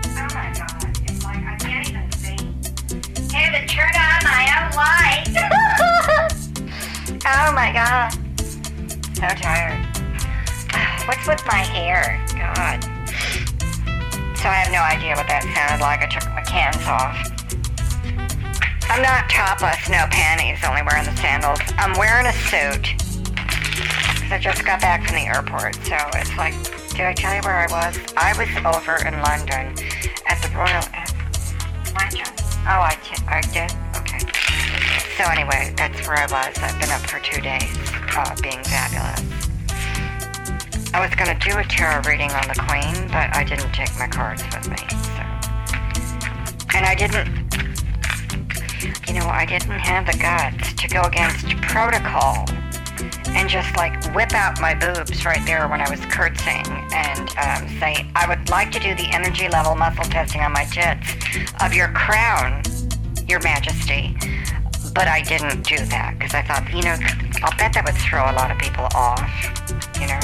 Oh 0.06 0.28
my 0.34 0.54
god. 0.56 0.98
It's 1.04 1.22
like 1.26 1.44
I 1.44 1.58
can't 1.60 1.90
even 1.90 2.10
see. 2.14 3.36
Hey, 3.36 3.68
turn 3.68 3.92
on 3.94 4.24
my 4.24 4.48
own 4.56 4.72
light. 4.78 5.28
oh 7.26 7.52
my 7.52 7.74
god. 7.74 8.14
So 9.16 9.28
tired. 9.36 9.86
What's 11.10 11.28
with 11.28 11.46
my 11.46 11.56
hair? 11.56 12.26
God. 12.38 13.01
So 14.42 14.50
I 14.50 14.66
have 14.66 14.74
no 14.74 14.82
idea 14.82 15.14
what 15.14 15.30
that 15.30 15.46
sounded 15.54 15.86
like. 15.86 16.02
I 16.02 16.10
took 16.10 16.26
my 16.34 16.42
cans 16.42 16.82
off. 16.90 17.14
I'm 18.90 19.06
not 19.06 19.30
topless, 19.30 19.86
no 19.86 20.10
panties, 20.10 20.58
only 20.66 20.82
wearing 20.82 21.06
the 21.06 21.14
sandals. 21.22 21.62
I'm 21.78 21.94
wearing 21.94 22.26
a 22.26 22.34
suit. 22.50 22.98
I 24.34 24.42
just 24.42 24.66
got 24.66 24.82
back 24.82 25.06
from 25.06 25.22
the 25.22 25.30
airport, 25.30 25.78
so 25.86 25.94
it's 26.18 26.34
like, 26.42 26.58
did 26.98 27.06
I 27.06 27.14
tell 27.14 27.38
you 27.38 27.46
where 27.46 27.62
I 27.62 27.70
was? 27.70 27.94
I 28.18 28.34
was 28.34 28.50
over 28.66 28.98
in 29.06 29.14
London 29.22 29.78
at 30.26 30.42
the 30.42 30.50
Royal 30.58 30.90
London. 31.94 32.26
Oh, 32.66 32.82
I, 32.82 32.98
t- 33.06 33.22
I 33.30 33.46
did? 33.54 33.70
Okay. 34.02 34.26
So 35.22 35.30
anyway, 35.30 35.70
that's 35.78 36.02
where 36.10 36.18
I 36.18 36.26
was. 36.26 36.58
I've 36.58 36.82
been 36.82 36.90
up 36.90 37.06
for 37.06 37.22
two 37.22 37.46
days, 37.46 37.70
uh, 38.18 38.34
being 38.42 38.64
fabulous. 38.66 39.31
I 40.94 41.00
was 41.00 41.16
going 41.16 41.32
to 41.32 41.50
do 41.50 41.58
a 41.58 41.64
tarot 41.64 42.02
reading 42.06 42.32
on 42.32 42.48
the 42.50 42.60
Queen, 42.68 43.08
but 43.08 43.34
I 43.34 43.46
didn't 43.46 43.72
take 43.72 43.98
my 43.98 44.08
cards 44.08 44.44
with 44.44 44.70
me, 44.70 44.76
so. 44.78 45.24
And 46.76 46.86
I 46.86 46.96
didn't, 46.96 47.32
you 49.08 49.14
know, 49.14 49.26
I 49.28 49.46
didn't 49.46 49.72
have 49.72 50.06
the 50.06 50.18
guts 50.20 50.74
to 50.74 50.88
go 50.90 51.02
against 51.04 51.48
protocol 51.62 52.46
and 53.30 53.48
just 53.48 53.74
like 53.78 53.94
whip 54.14 54.34
out 54.34 54.60
my 54.60 54.76
boobs 54.76 55.24
right 55.24 55.44
there 55.46 55.70
when 55.70 55.80
I 55.80 55.90
was 55.90 56.02
curtsying 56.08 56.68
and 56.94 57.30
um, 57.40 57.70
say, 57.80 58.06
I 58.14 58.28
would 58.28 58.50
like 58.50 58.72
to 58.72 58.80
do 58.80 58.94
the 58.94 59.08
energy 59.14 59.48
level 59.48 59.76
muscle 59.76 60.04
testing 60.04 60.42
on 60.42 60.52
my 60.52 60.66
tits 60.66 61.08
of 61.64 61.74
your 61.74 61.88
crown, 61.94 62.64
Your 63.30 63.40
Majesty. 63.40 64.14
But 64.94 65.08
I 65.08 65.22
didn't 65.22 65.64
do 65.66 65.78
that 65.86 66.20
because 66.20 66.34
I 66.34 66.42
thought, 66.42 66.68
you 66.74 66.84
know, 66.84 66.98
I'll 67.44 67.58
bet 67.58 67.72
that 67.74 67.86
would 67.86 67.96
throw 67.96 68.30
a 68.30 68.36
lot 68.36 68.52
of 68.52 68.58
people 68.58 68.88
off. 68.94 69.32
You 70.02 70.08
know, 70.08 70.20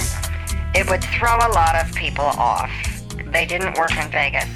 it 0.74 0.90
would 0.90 1.04
throw 1.04 1.36
a 1.38 1.52
lot 1.54 1.76
of 1.76 1.94
people 1.96 2.26
off. 2.26 2.72
They 3.32 3.46
didn't 3.46 3.78
work 3.78 3.92
in 3.98 4.10
Vegas. 4.12 4.50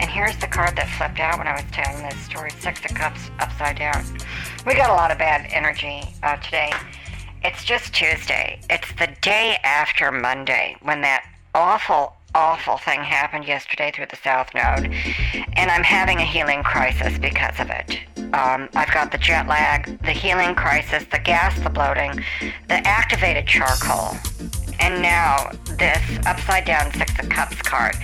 And 0.00 0.10
here's 0.10 0.36
the 0.38 0.46
card 0.46 0.76
that 0.76 0.88
flipped 0.96 1.20
out 1.20 1.38
when 1.38 1.46
I 1.46 1.52
was 1.52 1.64
telling 1.72 2.02
this 2.02 2.18
story 2.20 2.50
Six 2.58 2.84
of 2.84 2.94
Cups 2.94 3.30
upside 3.38 3.76
down. 3.76 4.04
We 4.66 4.74
got 4.74 4.90
a 4.90 4.94
lot 4.94 5.10
of 5.10 5.18
bad 5.18 5.46
energy 5.52 6.02
uh, 6.22 6.36
today. 6.36 6.72
It's 7.42 7.64
just 7.64 7.94
Tuesday. 7.94 8.60
It's 8.70 8.90
the 8.98 9.08
day 9.20 9.58
after 9.62 10.10
Monday 10.10 10.76
when 10.82 11.02
that 11.02 11.24
awful, 11.54 12.16
awful 12.34 12.78
thing 12.78 13.00
happened 13.00 13.46
yesterday 13.46 13.92
through 13.94 14.06
the 14.06 14.16
South 14.16 14.48
Node. 14.54 14.92
And 15.54 15.70
I'm 15.70 15.82
having 15.82 16.18
a 16.18 16.24
healing 16.24 16.62
crisis 16.62 17.18
because 17.18 17.58
of 17.60 17.68
it. 17.70 17.98
Um, 18.34 18.68
I've 18.74 18.92
got 18.92 19.10
the 19.10 19.18
jet 19.18 19.48
lag, 19.48 19.98
the 20.02 20.12
healing 20.12 20.54
crisis, 20.54 21.04
the 21.10 21.18
gas, 21.18 21.58
the 21.60 21.70
bloating, 21.70 22.22
the 22.68 22.86
activated 22.86 23.46
charcoal, 23.46 24.16
and 24.80 25.02
now 25.02 25.50
this 25.78 26.18
upside 26.26 26.64
down 26.64 26.92
Six 26.92 27.18
of 27.18 27.28
Cups 27.28 27.60
card. 27.62 27.94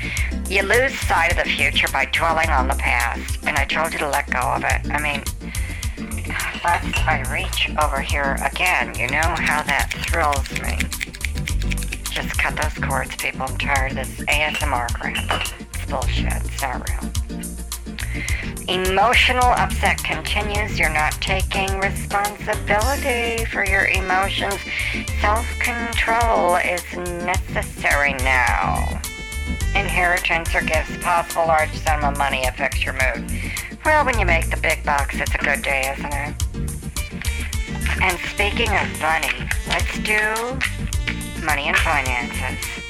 You 0.49 0.63
lose 0.63 0.99
sight 1.01 1.33
of 1.33 1.39
the 1.39 1.51
future 1.51 1.89
by 1.93 2.05
dwelling 2.07 2.51
on 2.51 2.69
the 2.69 2.75
past. 2.75 3.39
And 3.47 3.57
I 3.57 3.65
told 3.65 3.93
you 3.93 3.99
to 4.01 4.09
let 4.09 4.31
go 4.31 4.41
of 4.41 4.63
it. 4.65 4.91
I 4.91 5.01
mean, 5.01 5.23
lest 6.63 7.07
I 7.07 7.25
reach 7.33 7.71
over 7.83 8.01
here 8.01 8.37
again. 8.45 8.95
You 8.95 9.09
know 9.09 9.35
how 9.39 9.63
that 9.63 9.93
thrills 10.09 10.51
me. 10.63 10.79
Just 12.11 12.39
cut 12.39 12.57
those 12.57 12.85
cords, 12.85 13.17
people. 13.17 13.43
I'm 13.43 13.59
tired 13.59 13.93
of 13.93 13.99
this 13.99 14.27
ASMR 14.27 14.93
crap. 14.95 15.49
It's 15.75 15.91
bullshit. 15.91 16.33
It's 16.33 16.63
not 16.63 16.89
real. 16.89 17.66
Emotional 18.69 19.45
upset 19.45 19.99
continues. 19.99 20.79
You're 20.79 20.93
not 20.93 21.13
taking 21.21 21.79
responsibility 21.79 23.45
for 23.47 23.65
your 23.65 23.87
emotions. 23.87 24.59
Self 25.21 25.47
control 25.61 26.57
is 26.57 26.83
necessary 27.25 28.15
now. 28.15 29.01
Inheritance 29.75 30.55
or 30.55 30.63
gifts, 30.63 30.97
possible 30.99 31.47
large 31.47 31.73
sum 31.79 32.03
of 32.03 32.19
money 32.19 32.45
affects 32.45 32.85
your 32.85 32.95
mood. 32.95 33.31
Well, 33.85 34.05
when 34.05 34.19
you 34.19 34.27
make 34.27 34.51
the 34.51 34.57
big 34.57 34.83
bucks, 34.85 35.15
it's 35.21 35.35
a 35.35 35.39
good 35.39 35.63
day, 35.63 35.95
isn't 35.97 36.13
it? 36.13 36.47
And 38.03 38.19
speaking 38.31 38.69
of 38.69 39.01
money, 39.01 39.49
let's 39.69 39.99
do 40.01 40.59
money 41.45 41.69
and 41.69 41.77
finances. 41.77 42.86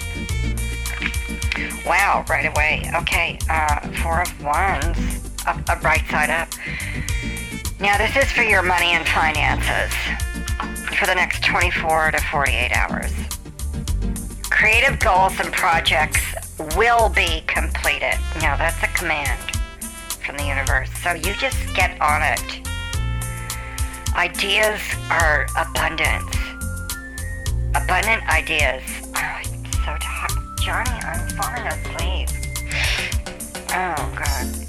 Wow, 1.86 2.24
right 2.28 2.46
away. 2.46 2.90
Okay, 2.96 3.38
uh, 3.48 3.80
four 4.02 4.22
of 4.22 4.44
wands 4.44 4.98
up, 5.46 5.56
up 5.70 5.84
right 5.84 6.04
side 6.10 6.30
up. 6.30 6.48
Now, 7.78 7.96
this 7.96 8.16
is 8.16 8.32
for 8.32 8.42
your 8.42 8.62
money 8.62 8.92
and 8.92 9.06
finances 9.06 9.92
for 10.98 11.06
the 11.06 11.14
next 11.14 11.44
24 11.44 12.10
to 12.10 12.20
48 12.22 12.72
hours. 12.72 13.12
Creative 14.50 14.98
goals 14.98 15.38
and 15.38 15.52
projects 15.52 16.20
will 16.76 17.08
be 17.08 17.42
completed. 17.46 18.18
Now, 18.40 18.56
that's 18.56 18.82
a 18.82 18.88
command 18.88 19.38
from 20.24 20.36
the 20.38 20.44
universe. 20.44 20.90
So 21.02 21.12
you 21.12 21.34
just 21.34 21.58
get 21.76 22.00
on 22.00 22.22
it. 22.22 22.66
Ideas 24.16 24.80
are 25.10 25.46
abundant. 25.56 26.24
Abundant 27.76 28.26
ideas. 28.28 28.82
Oh. 29.14 29.45
Johnny, 30.66 30.90
I'm 30.90 31.28
falling 31.28 31.66
asleep. 31.68 32.28
Oh, 33.70 34.14
God 34.18 34.66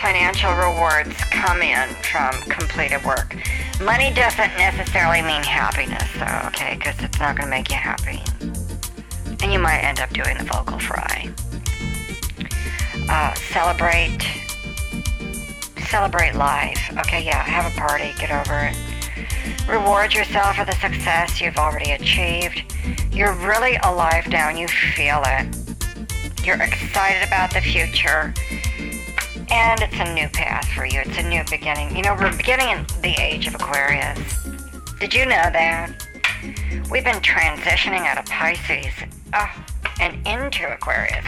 financial 0.00 0.52
rewards 0.54 1.14
come 1.24 1.60
in 1.60 1.88
from 2.02 2.32
completed 2.44 3.04
work. 3.04 3.36
Money 3.82 4.10
doesn't 4.14 4.56
necessarily 4.56 5.20
mean 5.20 5.42
happiness, 5.42 6.08
though, 6.14 6.48
okay? 6.48 6.76
Because 6.78 6.94
it's 7.00 7.18
not 7.18 7.36
going 7.36 7.46
to 7.46 7.50
make 7.50 7.68
you 7.68 7.76
happy. 7.76 8.22
And 9.42 9.52
you 9.52 9.58
might 9.58 9.80
end 9.80 10.00
up 10.00 10.08
doing 10.10 10.38
the 10.38 10.44
vocal 10.44 10.78
fry. 10.78 11.28
Uh, 13.10 13.34
celebrate. 13.34 14.20
Celebrate 15.88 16.34
life. 16.36 16.90
Okay, 17.00 17.22
yeah, 17.22 17.42
have 17.42 17.70
a 17.70 17.76
party, 17.76 18.12
get 18.18 18.30
over 18.30 18.60
it. 18.60 18.97
Reward 19.68 20.14
yourself 20.14 20.56
for 20.56 20.64
the 20.64 20.72
success 20.72 21.40
you've 21.40 21.56
already 21.56 21.92
achieved. 21.92 22.62
You're 23.12 23.34
really 23.34 23.76
alive 23.84 24.26
now 24.28 24.48
and 24.48 24.58
you 24.58 24.68
feel 24.68 25.22
it. 25.26 25.56
You're 26.44 26.62
excited 26.62 27.26
about 27.26 27.52
the 27.52 27.60
future 27.60 28.32
and 29.50 29.80
it's 29.80 29.98
a 29.98 30.14
new 30.14 30.28
path 30.28 30.68
for 30.68 30.84
you. 30.84 31.00
It's 31.00 31.18
a 31.18 31.28
new 31.28 31.42
beginning. 31.50 31.96
You 31.96 32.02
know, 32.02 32.14
we're 32.14 32.36
beginning 32.36 32.68
in 32.68 32.86
the 33.02 33.14
age 33.20 33.46
of 33.46 33.54
Aquarius. 33.54 34.18
Did 35.00 35.14
you 35.14 35.24
know 35.24 35.30
that? 35.30 35.90
We've 36.90 37.04
been 37.04 37.16
transitioning 37.16 38.06
out 38.06 38.18
of 38.18 38.26
Pisces 38.26 38.92
oh, 39.34 39.64
and 40.00 40.14
into 40.26 40.70
Aquarius. 40.72 41.24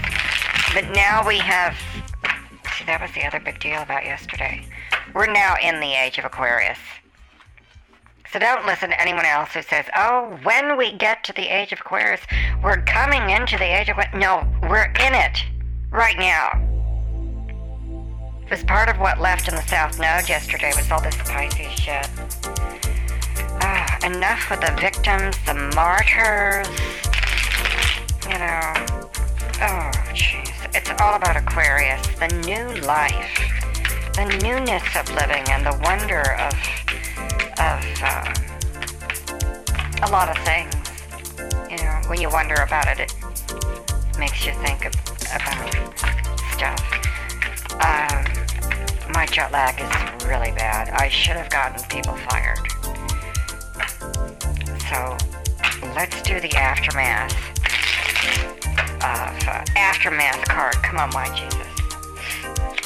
But 0.74 0.90
now 0.90 1.26
we 1.26 1.38
have. 1.38 1.76
See, 2.76 2.84
that 2.86 3.00
was 3.00 3.10
the 3.12 3.26
other 3.26 3.40
big 3.40 3.58
deal 3.58 3.80
about 3.82 4.04
yesterday. 4.04 4.64
We're 5.14 5.26
now 5.26 5.56
in 5.62 5.80
the 5.80 5.92
age 5.92 6.18
of 6.18 6.24
Aquarius. 6.24 6.78
So 8.32 8.38
don't 8.38 8.64
listen 8.64 8.90
to 8.90 9.00
anyone 9.00 9.24
else 9.24 9.54
who 9.54 9.62
says, 9.62 9.86
oh, 9.96 10.38
when 10.44 10.76
we 10.76 10.92
get 10.92 11.24
to 11.24 11.32
the 11.32 11.48
age 11.48 11.72
of 11.72 11.80
Aquarius, 11.80 12.20
we're 12.62 12.80
coming 12.82 13.30
into 13.30 13.58
the 13.58 13.64
age 13.64 13.88
of. 13.88 13.96
No, 14.14 14.46
we're 14.62 14.84
in 14.84 15.14
it 15.14 15.44
right 15.90 16.16
now 16.16 16.50
It 18.44 18.50
was 18.50 18.62
part 18.62 18.88
of 18.88 19.00
what 19.00 19.20
left 19.20 19.48
in 19.48 19.56
the 19.56 19.62
South 19.62 19.98
Node 19.98 20.28
yesterday 20.28 20.72
was 20.76 20.88
all 20.92 21.00
this 21.00 21.16
Pisces 21.16 21.72
shit. 21.72 22.08
Uh, 23.62 23.98
enough 24.04 24.48
with 24.48 24.60
the 24.60 24.76
victims, 24.80 25.36
the 25.46 25.54
martyrs. 25.74 26.68
You 28.30 28.38
know. 28.38 28.72
Oh, 29.62 29.90
jeez. 30.14 30.46
It's 30.72 30.90
all 31.02 31.16
about 31.16 31.36
Aquarius, 31.36 32.06
the 32.20 32.28
new 32.46 32.80
life, 32.82 33.40
the 34.14 34.26
newness 34.40 34.84
of 34.94 35.10
living, 35.14 35.44
and 35.50 35.66
the 35.66 35.76
wonder 35.82 36.22
of 36.38 36.54
of 37.60 37.84
uh, 38.02 38.24
a 40.02 40.10
lot 40.10 40.28
of 40.30 40.36
things. 40.44 40.74
You 41.70 41.76
know, 41.76 42.00
when 42.06 42.20
you 42.20 42.30
wonder 42.30 42.54
about 42.54 42.88
it, 42.88 43.00
it 43.00 43.14
makes 44.18 44.46
you 44.46 44.52
think 44.64 44.86
of, 44.86 44.94
about 45.28 45.74
stuff. 46.54 46.80
Um, 47.74 48.24
my 49.12 49.26
jet 49.26 49.52
lag 49.52 49.78
is 49.78 50.26
really 50.26 50.52
bad. 50.52 50.88
I 50.90 51.08
should 51.08 51.36
have 51.36 51.50
gotten 51.50 51.82
people 51.88 52.16
fired. 52.30 52.58
So 54.88 55.16
let's 55.94 56.22
do 56.22 56.40
the 56.40 56.54
aftermath 56.56 57.34
of 58.96 59.48
uh, 59.48 59.64
aftermath 59.76 60.48
card. 60.48 60.74
Come 60.82 60.98
on, 60.98 61.10
my 61.10 61.28
Jesus. 61.34 61.56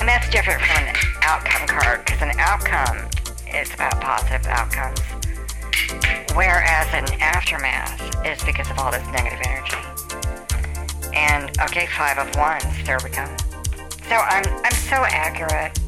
And 0.00 0.08
that's 0.08 0.28
different 0.30 0.60
from 0.62 0.84
an 0.84 0.96
outcome 1.22 1.68
card 1.68 2.04
because 2.04 2.22
an 2.22 2.38
outcome 2.38 3.08
is 3.54 3.72
about 3.74 4.00
positive 4.00 4.46
outcomes, 4.46 5.00
whereas 6.34 6.86
an 6.92 7.06
aftermath 7.20 8.00
is 8.26 8.42
because 8.44 8.70
of 8.70 8.78
all 8.78 8.90
this 8.90 9.06
negative 9.12 9.40
energy. 9.44 9.76
And 11.14 11.50
okay, 11.60 11.86
five 11.86 12.18
of 12.18 12.34
wands. 12.36 12.66
There 12.84 12.98
we 13.04 13.10
go. 13.10 13.24
So 14.08 14.16
I'm 14.16 14.44
I'm 14.64 14.72
so 14.72 14.96
accurate 14.96 15.78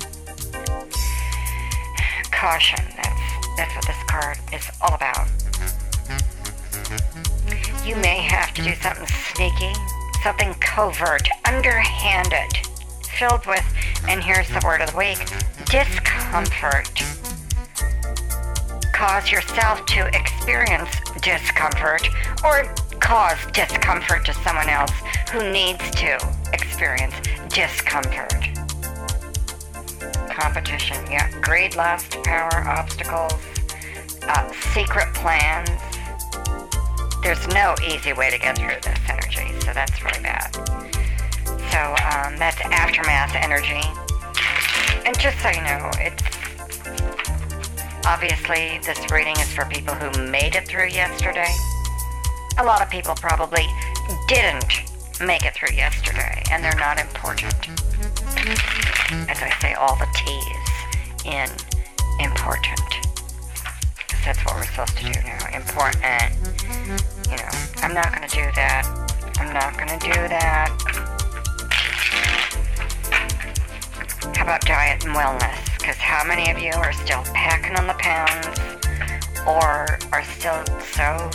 caution. 2.37 2.85
That's, 2.96 3.57
that's 3.57 3.74
what 3.74 3.87
this 3.87 4.02
card 4.07 4.38
is 4.52 4.68
all 4.83 4.94
about. 4.94 5.26
You 7.85 7.96
may 7.96 8.18
have 8.18 8.52
to 8.55 8.62
do 8.62 8.74
something 8.74 9.07
sneaky, 9.07 9.72
something 10.22 10.55
covert, 10.55 11.29
underhanded, 11.46 12.52
filled 13.18 13.46
with, 13.46 13.64
and 14.09 14.22
here's 14.22 14.48
the 14.48 14.62
word 14.64 14.83
of 14.83 14.90
the 14.90 14.96
week, 14.96 15.18
discomfort. 15.66 17.26
Cause 18.96 19.30
yourself 19.30 19.85
to 19.85 20.06
experience 20.16 20.88
discomfort 21.20 22.09
or 22.42 22.64
cause 22.98 23.37
discomfort 23.52 24.24
to 24.24 24.32
someone 24.32 24.70
else 24.70 24.90
who 25.30 25.52
needs 25.52 25.90
to 25.90 26.16
experience 26.54 27.14
discomfort 27.50 28.32
competition. 30.30 30.96
Yeah, 31.11 31.30
greed, 31.42 31.76
lust, 31.76 32.16
power, 32.24 32.66
obstacles, 32.66 33.35
uh, 34.22 34.50
secret 34.72 35.12
plans. 35.12 35.68
There's 37.22 37.46
no 37.48 37.74
easy 37.87 38.14
way 38.14 38.30
to 38.30 38.38
get 38.38 38.56
through 38.56 38.80
this 38.80 38.98
energy, 39.11 39.61
so 39.61 39.74
that's 39.74 40.02
really 40.02 40.22
bad. 40.22 40.54
So 41.70 41.80
um, 42.16 42.38
that's 42.38 42.61
aftermath 42.64 43.35
energy. 43.35 43.85
And 45.04 45.18
just 45.18 45.38
so 45.42 45.50
you 45.50 45.61
know, 45.61 45.90
it's 45.98 46.45
obviously 48.07 48.79
this 48.85 49.01
reading 49.11 49.37
is 49.38 49.53
for 49.53 49.64
people 49.66 49.95
who 49.95 50.31
made 50.31 50.55
it 50.55 50.66
through 50.69 50.88
yesterday. 50.88 51.53
A 52.59 52.64
lot 52.64 52.81
of 52.81 52.88
people 52.90 53.14
probably 53.14 53.66
didn't 54.29 54.83
make 55.21 55.45
it 55.45 55.55
through 55.55 55.77
yesterday, 55.77 56.42
and 56.51 56.62
they're 56.62 56.79
not 56.79 56.99
important 57.01 57.55
as 59.29 59.42
I 59.42 59.51
say, 59.61 59.75
all 59.75 59.97
the 59.97 60.07
T's 60.14 61.25
in 61.25 61.49
important. 62.25 62.81
Because 63.97 64.25
that's 64.25 64.45
what 64.45 64.57
we're 64.57 64.64
supposed 64.64 64.97
to 64.99 65.05
do 65.05 65.21
now. 65.23 65.38
Important. 65.55 66.33
You 67.31 67.37
know, 67.37 67.51
I'm 67.83 67.95
not 67.95 68.14
going 68.14 68.29
to 68.29 68.35
do 68.35 68.47
that. 68.55 68.87
I'm 69.38 69.53
not 69.53 69.77
going 69.77 69.88
to 69.88 70.07
do 70.07 70.29
that. 70.29 70.71
How 74.37 74.45
about 74.45 74.61
diet 74.62 75.05
and 75.05 75.14
wellness? 75.14 75.65
Because 75.87 76.01
how 76.01 76.25
many 76.27 76.51
of 76.51 76.59
you 76.59 76.72
are 76.72 76.92
still 76.92 77.22
packing 77.33 77.77
on 77.77 77.87
the 77.87 77.94
pounds 77.94 78.59
or 79.46 79.87
are 80.11 80.25
still 80.25 80.61
so 80.83 81.31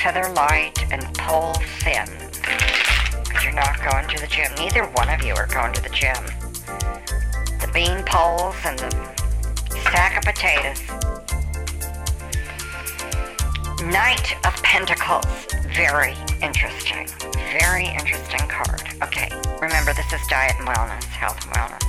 feather 0.00 0.32
light 0.34 0.78
and 0.92 1.02
pole 1.18 1.54
thin? 1.82 2.06
Because 3.24 3.42
you're 3.42 3.52
not 3.52 3.82
going 3.82 4.06
to 4.14 4.20
the 4.20 4.28
gym. 4.28 4.46
Neither 4.58 4.84
one 4.90 5.08
of 5.08 5.24
you 5.24 5.34
are 5.34 5.48
going 5.48 5.72
to 5.72 5.82
the 5.82 5.88
gym 5.88 6.14
the 7.60 7.68
bean 7.74 8.04
poles 8.06 8.54
and 8.64 8.78
the 8.78 9.80
sack 9.90 10.16
of 10.16 10.22
potatoes. 10.22 10.80
Knight 13.90 14.36
of 14.46 14.54
Pentacles. 14.62 15.48
Very 15.74 16.14
interesting. 16.40 17.08
Very 17.58 17.86
interesting 17.86 18.46
card. 18.48 18.84
Okay, 19.02 19.28
remember 19.60 19.92
this 19.94 20.12
is 20.12 20.24
diet 20.28 20.54
and 20.60 20.68
wellness, 20.68 21.02
health 21.06 21.44
and 21.44 21.56
wellness. 21.56 21.87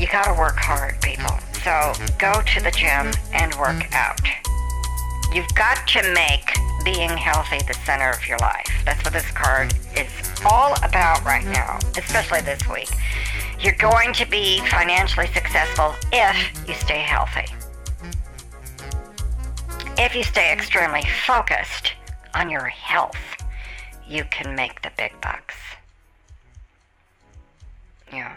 You 0.00 0.06
gotta 0.06 0.32
work 0.32 0.56
hard, 0.56 0.98
people. 1.02 1.38
So 1.62 1.92
go 2.18 2.40
to 2.40 2.62
the 2.62 2.70
gym 2.70 3.12
and 3.34 3.54
work 3.56 3.94
out. 3.94 4.18
You've 5.30 5.54
got 5.54 5.86
to 5.88 6.14
make 6.14 6.56
being 6.86 7.10
healthy 7.10 7.58
the 7.68 7.74
center 7.84 8.08
of 8.08 8.26
your 8.26 8.38
life. 8.38 8.66
That's 8.86 9.04
what 9.04 9.12
this 9.12 9.30
card 9.32 9.74
is 9.94 10.08
all 10.42 10.72
about 10.82 11.22
right 11.26 11.44
now, 11.44 11.78
especially 11.98 12.40
this 12.40 12.66
week. 12.66 12.88
You're 13.60 13.74
going 13.74 14.14
to 14.14 14.26
be 14.26 14.60
financially 14.68 15.26
successful 15.26 15.94
if 16.10 16.66
you 16.66 16.72
stay 16.72 17.00
healthy. 17.00 17.52
If 19.98 20.14
you 20.14 20.22
stay 20.22 20.50
extremely 20.50 21.02
focused 21.26 21.92
on 22.32 22.48
your 22.48 22.68
health, 22.68 23.18
you 24.08 24.24
can 24.30 24.54
make 24.54 24.80
the 24.80 24.92
big 24.96 25.12
bucks. 25.20 25.56
Yeah. 28.10 28.34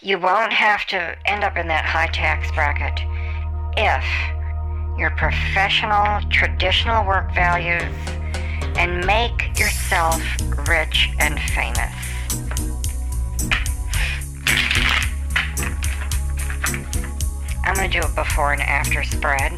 You 0.00 0.16
won't 0.16 0.52
have 0.52 0.86
to 0.86 1.16
end 1.26 1.42
up 1.42 1.56
in 1.56 1.66
that 1.66 1.84
high 1.84 2.06
tax 2.06 2.52
bracket 2.52 3.00
if 3.76 4.04
your 4.96 5.10
professional, 5.10 6.20
traditional 6.30 7.04
work 7.04 7.34
values 7.34 7.82
and 8.76 9.04
make 9.04 9.58
yourself 9.58 10.22
rich 10.68 11.10
and 11.18 11.40
famous. 11.40 11.92
I'm 17.64 17.74
going 17.74 17.90
to 17.90 18.00
do 18.00 18.06
a 18.06 18.10
before 18.10 18.52
and 18.52 18.62
after 18.62 19.02
spread 19.02 19.52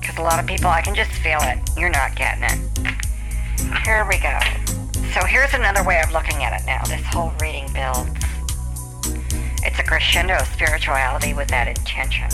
because 0.00 0.18
a 0.18 0.22
lot 0.22 0.38
of 0.38 0.46
people, 0.46 0.68
I 0.68 0.82
can 0.82 0.94
just 0.94 1.10
feel 1.10 1.40
it. 1.42 1.58
You're 1.76 1.90
not 1.90 2.14
getting 2.14 2.44
it. 2.44 2.58
Here 3.84 4.06
we 4.08 4.18
go. 4.18 4.38
So 5.12 5.26
here's 5.26 5.52
another 5.52 5.82
way 5.82 6.00
of 6.00 6.12
looking 6.12 6.44
at 6.44 6.60
it 6.60 6.64
now. 6.64 6.84
This 6.84 7.04
whole 7.06 7.32
reading 7.40 7.68
builds. 7.74 8.10
It's 9.66 9.80
a 9.80 9.82
crescendo 9.82 10.34
of 10.34 10.46
spirituality 10.46 11.34
with 11.34 11.48
that 11.48 11.66
intention. 11.66 12.30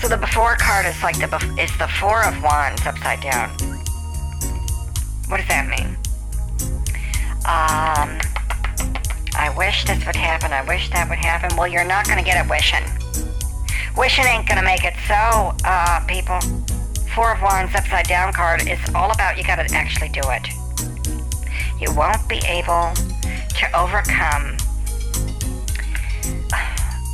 So 0.00 0.08
the 0.08 0.16
before 0.16 0.56
card 0.56 0.84
is 0.84 1.00
like 1.00 1.16
the 1.16 1.30
is 1.60 1.70
the 1.78 1.86
four 1.86 2.26
of 2.26 2.42
wands 2.42 2.84
upside 2.84 3.20
down. 3.20 3.50
What 5.28 5.36
does 5.36 5.46
that 5.46 5.68
mean? 5.70 5.96
Um, 7.46 8.18
I 9.38 9.54
wish 9.56 9.84
this 9.84 10.04
would 10.06 10.16
happen. 10.16 10.52
I 10.52 10.64
wish 10.66 10.90
that 10.90 11.08
would 11.08 11.18
happen. 11.18 11.56
Well, 11.56 11.68
you're 11.68 11.84
not 11.84 12.04
going 12.06 12.18
to 12.18 12.24
get 12.24 12.44
it 12.44 12.50
wishing. 12.50 12.82
Wishing 13.96 14.24
ain't 14.24 14.48
going 14.48 14.58
to 14.58 14.64
make 14.64 14.82
it 14.84 14.94
so, 15.06 15.54
uh, 15.64 16.04
people. 16.08 16.40
Four 17.14 17.32
of 17.32 17.42
Wands 17.42 17.76
upside 17.76 18.08
down 18.08 18.32
card 18.32 18.66
is 18.66 18.80
all 18.92 19.12
about 19.12 19.38
you 19.38 19.44
got 19.44 19.56
to 19.56 19.74
actually 19.74 20.08
do 20.08 20.22
it. 20.24 20.48
You 21.80 21.94
won't 21.94 22.28
be 22.28 22.42
able 22.48 22.92
to 22.94 23.78
overcome 23.78 24.56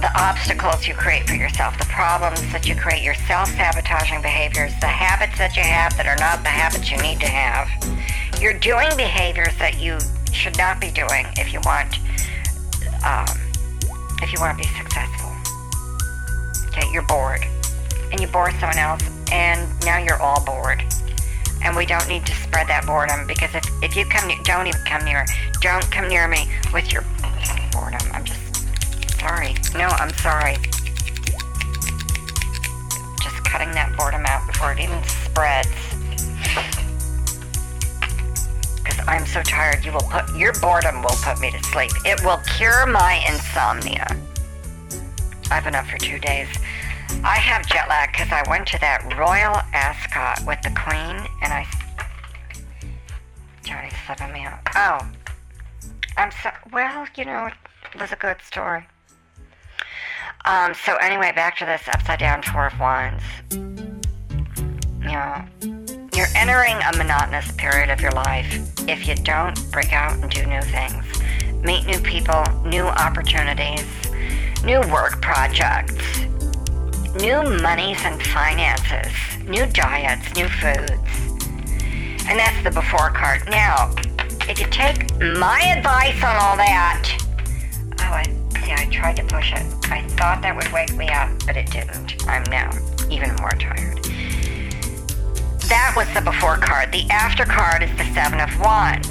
the 0.00 0.10
obstacles 0.14 0.86
you 0.86 0.94
create 0.94 1.26
for 1.26 1.34
yourself, 1.34 1.76
the 1.78 1.84
problems 1.86 2.40
that 2.52 2.68
you 2.68 2.76
create, 2.76 3.02
your 3.02 3.14
self 3.14 3.48
sabotaging 3.50 4.22
behaviors, 4.22 4.72
the 4.80 4.86
habits 4.86 5.36
that 5.38 5.56
you 5.56 5.62
have 5.62 5.96
that 5.96 6.06
are 6.06 6.16
not 6.16 6.42
the 6.42 6.48
habits 6.48 6.90
you 6.90 6.98
need 6.98 7.18
to 7.18 7.26
have. 7.26 7.66
You're 8.40 8.58
doing 8.58 8.88
behaviors 8.96 9.56
that 9.58 9.80
you 9.80 9.98
should 10.32 10.56
not 10.56 10.80
be 10.80 10.90
doing 10.90 11.26
if 11.36 11.52
you 11.52 11.60
want 11.64 11.98
um, 13.04 13.26
if 14.22 14.32
you 14.32 14.38
want 14.40 14.56
to 14.56 14.62
be 14.62 14.70
successful. 14.74 15.30
Okay, 16.68 16.86
you're 16.92 17.06
bored, 17.06 17.44
and 18.12 18.20
you 18.20 18.28
bore 18.28 18.50
someone 18.58 18.78
else, 18.78 19.02
and 19.32 19.68
now 19.84 19.98
you're 19.98 20.20
all 20.20 20.44
bored. 20.44 20.82
And 21.64 21.76
we 21.76 21.86
don't 21.86 22.06
need 22.08 22.24
to 22.26 22.34
spread 22.36 22.68
that 22.68 22.86
boredom 22.86 23.26
because 23.26 23.52
if, 23.52 23.64
if 23.82 23.96
you 23.96 24.04
come, 24.06 24.30
don't 24.44 24.68
even 24.68 24.80
come 24.86 25.04
near, 25.04 25.26
don't 25.60 25.90
come 25.90 26.06
near 26.06 26.28
me 26.28 26.48
with 26.72 26.92
your 26.92 27.02
boredom. 27.72 28.00
I'm 28.12 28.24
just 28.24 28.37
sorry. 29.28 29.54
No, 29.74 29.88
I'm 29.88 30.12
sorry. 30.14 30.56
Just 33.22 33.44
cutting 33.44 33.72
that 33.72 33.94
boredom 33.98 34.24
out 34.24 34.46
before 34.46 34.72
it 34.72 34.80
even 34.80 35.02
spreads. 35.04 35.68
Because 38.76 38.98
I'm 39.06 39.26
so 39.26 39.42
tired, 39.42 39.84
you 39.84 39.92
will 39.92 40.08
put 40.08 40.34
your 40.34 40.54
boredom 40.60 41.02
will 41.02 41.18
put 41.22 41.40
me 41.40 41.50
to 41.50 41.62
sleep. 41.64 41.90
It 42.06 42.24
will 42.24 42.40
cure 42.56 42.86
my 42.86 43.22
insomnia. 43.28 44.06
I've 45.50 45.64
been 45.64 45.74
up 45.74 45.86
for 45.86 45.98
two 45.98 46.18
days. 46.18 46.48
I 47.22 47.36
have 47.36 47.66
jet 47.66 47.88
lag 47.88 48.12
because 48.12 48.32
I 48.32 48.48
went 48.48 48.66
to 48.68 48.80
that 48.80 49.02
Royal 49.18 49.56
Ascot 49.74 50.46
with 50.46 50.60
the 50.62 50.70
Queen, 50.70 51.16
and 51.42 51.52
I. 51.52 51.66
Johnny's 53.62 53.92
slipping 54.06 54.32
me 54.32 54.44
out. 54.44 54.60
Oh, 54.74 55.06
I'm 56.16 56.30
so 56.42 56.50
well. 56.72 57.06
You 57.16 57.26
know, 57.26 57.46
it 57.46 58.00
was 58.00 58.12
a 58.12 58.16
good 58.16 58.36
story. 58.42 58.86
Um, 60.48 60.72
so 60.72 60.96
anyway, 60.96 61.30
back 61.32 61.58
to 61.58 61.66
this 61.66 61.82
upside 61.88 62.20
down 62.20 62.42
Four 62.42 62.68
of 62.68 62.80
Wands. 62.80 63.22
You 63.50 65.12
know, 65.12 65.44
You're 66.16 66.32
entering 66.34 66.78
a 66.90 66.96
monotonous 66.96 67.52
period 67.52 67.90
of 67.90 68.00
your 68.00 68.12
life 68.12 68.48
if 68.88 69.06
you 69.06 69.14
don't 69.14 69.70
break 69.70 69.92
out 69.92 70.16
and 70.16 70.30
do 70.30 70.46
new 70.46 70.62
things. 70.62 71.04
Meet 71.62 71.84
new 71.84 72.00
people, 72.00 72.42
new 72.64 72.84
opportunities, 72.84 73.84
new 74.64 74.80
work 74.90 75.20
projects, 75.20 76.20
new 77.20 77.42
monies 77.60 77.98
and 78.04 78.22
finances, 78.28 79.12
new 79.44 79.66
diets, 79.66 80.34
new 80.34 80.48
foods. 80.48 80.92
And 82.26 82.38
that's 82.38 82.64
the 82.64 82.70
before 82.70 83.10
card. 83.10 83.42
Now, 83.50 83.94
if 84.48 84.58
you 84.58 84.66
take 84.68 85.10
my 85.20 85.60
advice 85.76 86.16
on 86.24 86.36
all 86.36 86.56
that, 86.56 87.06
oh, 88.00 88.04
I 88.04 88.37
I 88.72 88.86
tried 88.90 89.16
to 89.16 89.24
push 89.24 89.52
it. 89.52 89.64
I 89.90 90.02
thought 90.16 90.42
that 90.42 90.54
would 90.56 90.70
wake 90.72 90.94
me 90.94 91.08
up, 91.08 91.30
but 91.46 91.56
it 91.56 91.70
didn't. 91.70 92.26
I'm 92.28 92.44
now 92.44 92.70
even 93.10 93.34
more 93.36 93.50
tired. 93.50 94.02
That 95.68 95.92
was 95.96 96.12
the 96.14 96.22
before 96.22 96.56
card. 96.56 96.92
The 96.92 97.04
after 97.10 97.44
card 97.44 97.82
is 97.82 97.90
the 97.96 98.04
Seven 98.14 98.40
of 98.40 98.48
Wands. 98.60 99.10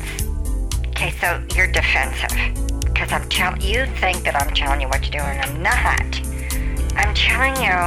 Okay, 0.88 1.12
so 1.22 1.42
you're 1.56 1.68
defensive. 1.68 2.34
Because 2.82 3.12
I'm 3.12 3.30
telling 3.30 3.62
you 3.62 3.86
think 4.02 4.24
that 4.24 4.36
I'm 4.36 4.54
telling 4.54 4.82
you 4.82 4.88
what 4.88 5.04
to 5.04 5.12
do, 5.12 5.20
and 5.20 5.40
I'm 5.40 5.62
not. 5.62 6.02
I'm 6.96 7.14
telling 7.14 7.56
you 7.58 7.78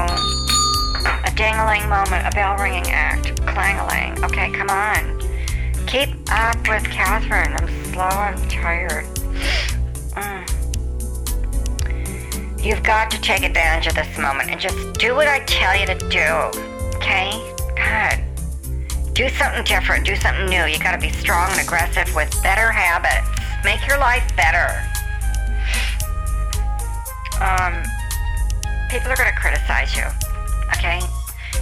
a 1.03 1.33
dangling 1.35 1.89
moment, 1.89 2.27
a 2.27 2.31
bell 2.31 2.57
ringing 2.57 2.91
act, 2.91 3.35
clangaling. 3.47 4.23
Okay, 4.25 4.51
come 4.53 4.71
on. 4.71 5.19
Keep 5.87 6.11
up 6.31 6.57
with 6.69 6.85
Catherine. 6.85 7.53
I'm 7.55 7.93
slow, 7.93 8.05
I'm 8.05 8.49
tired. 8.49 9.05
Mm. 10.15 10.50
You've 12.63 12.83
got 12.83 13.11
to 13.13 13.21
take 13.23 13.43
advantage 13.43 13.87
of 13.87 13.95
this 13.95 14.19
moment 14.19 14.51
and 14.51 14.61
just 14.61 14.93
do 14.99 15.15
what 15.15 15.27
I 15.27 15.41
tell 15.47 15.75
you 15.75 15.87
to 15.87 15.95
do. 16.11 16.61
Okay? 16.99 17.33
God. 17.75 18.21
Do 19.15 19.31
something 19.31 19.65
different. 19.65 20.05
Do 20.05 20.15
something 20.17 20.45
new. 20.45 20.67
You 20.67 20.79
gotta 20.79 21.01
be 21.01 21.09
strong 21.09 21.51
and 21.53 21.61
aggressive 21.63 22.15
with 22.15 22.31
better 22.43 22.71
habits. 22.71 23.27
Make 23.65 23.87
your 23.89 23.97
life 23.99 24.25
better. 24.37 24.77
Um, 27.41 27.83
people 28.91 29.11
are 29.11 29.17
gonna 29.17 29.33
criticize 29.33 29.97
you. 29.97 30.05
Okay? 30.77 31.01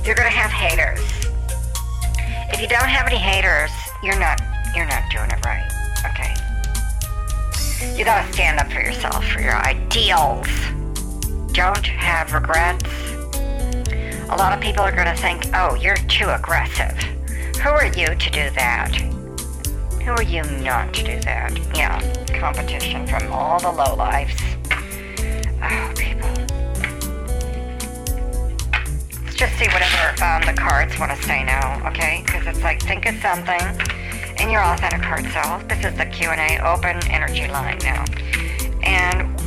You're 0.05 0.17
gonna 0.17 0.31
have 0.31 0.51
haters. 0.51 0.99
If 2.53 2.61
you 2.61 2.67
don't 2.67 2.89
have 2.89 3.07
any 3.07 3.19
haters, 3.19 3.71
you're 4.03 4.19
not 4.19 4.41
you're 4.75 4.87
not 4.87 5.09
doing 5.13 5.31
it 5.31 5.45
right. 5.47 5.71
Okay? 6.11 6.35
You 7.97 8.05
gotta 8.05 8.33
stand 8.33 8.59
up 8.59 8.67
for 8.73 8.81
yourself, 8.81 9.25
for 9.27 9.41
your 9.41 9.55
ideals 9.55 10.49
don't 11.53 11.87
have 11.87 12.33
regrets, 12.33 12.85
a 14.31 14.37
lot 14.37 14.53
of 14.53 14.61
people 14.61 14.83
are 14.83 14.93
going 14.93 15.07
to 15.07 15.17
think, 15.17 15.47
oh, 15.55 15.75
you're 15.75 15.97
too 16.09 16.29
aggressive. 16.29 16.97
Who 17.63 17.71
are 17.71 17.87
you 17.87 18.15
to 18.15 18.31
do 18.31 18.51
that? 18.51 18.95
Who 20.05 20.11
are 20.11 20.23
you 20.23 20.43
not 20.63 20.93
to 20.95 21.03
do 21.03 21.21
that? 21.21 21.59
Yeah, 21.75 22.01
competition 22.39 23.07
from 23.07 23.33
all 23.33 23.59
the 23.59 23.71
low 23.71 23.95
lives. 23.95 24.35
Oh, 25.63 25.93
people. 25.97 26.29
Let's 29.25 29.37
just 29.37 29.59
see 29.59 29.67
whatever 29.69 30.23
um, 30.23 30.43
the 30.47 30.55
cards 30.57 30.99
want 30.99 31.13
to 31.13 31.23
say 31.25 31.43
now, 31.45 31.87
okay? 31.89 32.23
Because 32.25 32.47
it's 32.47 32.63
like, 32.63 32.83
think 32.83 33.07
of 33.07 33.17
something 33.21 33.61
in 34.39 34.51
your 34.51 34.63
authentic 34.63 35.03
heart 35.03 35.25
self. 35.33 35.67
This 35.69 35.85
is 35.85 35.97
the 35.97 36.07
Q&A 36.07 36.59
open 36.61 36.97
energy 37.11 37.49
line 37.49 37.79
now. 37.83 38.05
And 38.83 39.39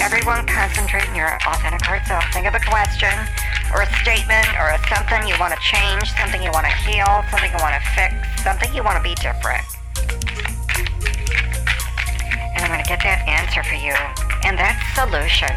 everyone 0.00 0.46
concentrate 0.46 1.06
on 1.10 1.14
your 1.14 1.28
authentic 1.44 1.84
heart 1.84 2.00
self. 2.08 2.24
Think 2.32 2.48
of 2.48 2.54
a 2.56 2.64
question 2.64 3.12
or 3.76 3.84
a 3.84 3.88
statement 4.00 4.48
or 4.56 4.72
a 4.72 4.80
something 4.88 5.28
you 5.28 5.36
want 5.36 5.52
to 5.52 5.60
change, 5.60 6.08
something 6.16 6.40
you 6.40 6.50
want 6.50 6.64
to 6.64 6.74
heal, 6.88 7.20
something 7.28 7.52
you 7.52 7.60
want 7.60 7.76
to 7.76 7.84
fix, 7.92 8.16
something 8.40 8.72
you 8.72 8.82
want 8.82 8.96
to 8.96 9.04
be 9.04 9.12
different. 9.20 9.60
And 12.56 12.64
I'm 12.64 12.72
going 12.72 12.80
to 12.80 12.88
get 12.88 13.04
that 13.04 13.28
answer 13.28 13.60
for 13.60 13.76
you 13.76 13.92
and 14.48 14.56
that 14.56 14.80
solution. 14.96 15.52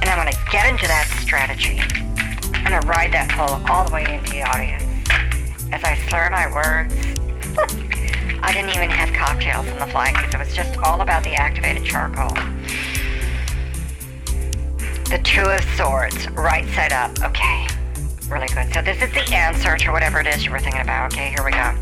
And 0.00 0.06
I'm 0.06 0.22
going 0.22 0.30
to 0.30 0.38
get 0.54 0.70
into 0.70 0.86
that 0.86 1.10
strategy. 1.18 1.82
I'm 2.54 2.62
going 2.62 2.78
to 2.78 2.86
ride 2.86 3.10
that 3.10 3.26
pull 3.34 3.58
all 3.66 3.82
the 3.82 3.92
way 3.92 4.06
into 4.06 4.30
the 4.30 4.46
audience. 4.46 4.86
As 5.74 5.82
I 5.82 5.98
slur 6.06 6.30
my 6.30 6.46
words, 6.46 6.94
I 8.46 8.52
didn't 8.54 8.70
even 8.70 8.90
have 8.90 9.10
cocktails 9.18 9.66
on 9.66 9.78
the 9.82 9.86
fly 9.90 10.12
because 10.12 10.32
it 10.32 10.38
was 10.38 10.54
just 10.54 10.78
all 10.78 11.00
about 11.00 11.24
the 11.24 11.34
activated 11.34 11.84
charcoal. 11.84 12.30
The 15.08 15.18
Two 15.22 15.42
of 15.42 15.62
Swords, 15.76 16.28
right 16.32 16.66
side 16.74 16.92
up. 16.92 17.16
Okay. 17.22 17.66
Really 18.28 18.48
good. 18.48 18.74
So 18.74 18.82
this 18.82 19.00
is 19.00 19.12
the 19.14 19.22
answer 19.32 19.76
to 19.76 19.92
whatever 19.92 20.18
it 20.18 20.26
is 20.26 20.44
you 20.44 20.50
were 20.50 20.58
thinking 20.58 20.80
about. 20.80 21.12
Okay, 21.12 21.28
here 21.30 21.44
we 21.44 21.52
go. 21.52 21.72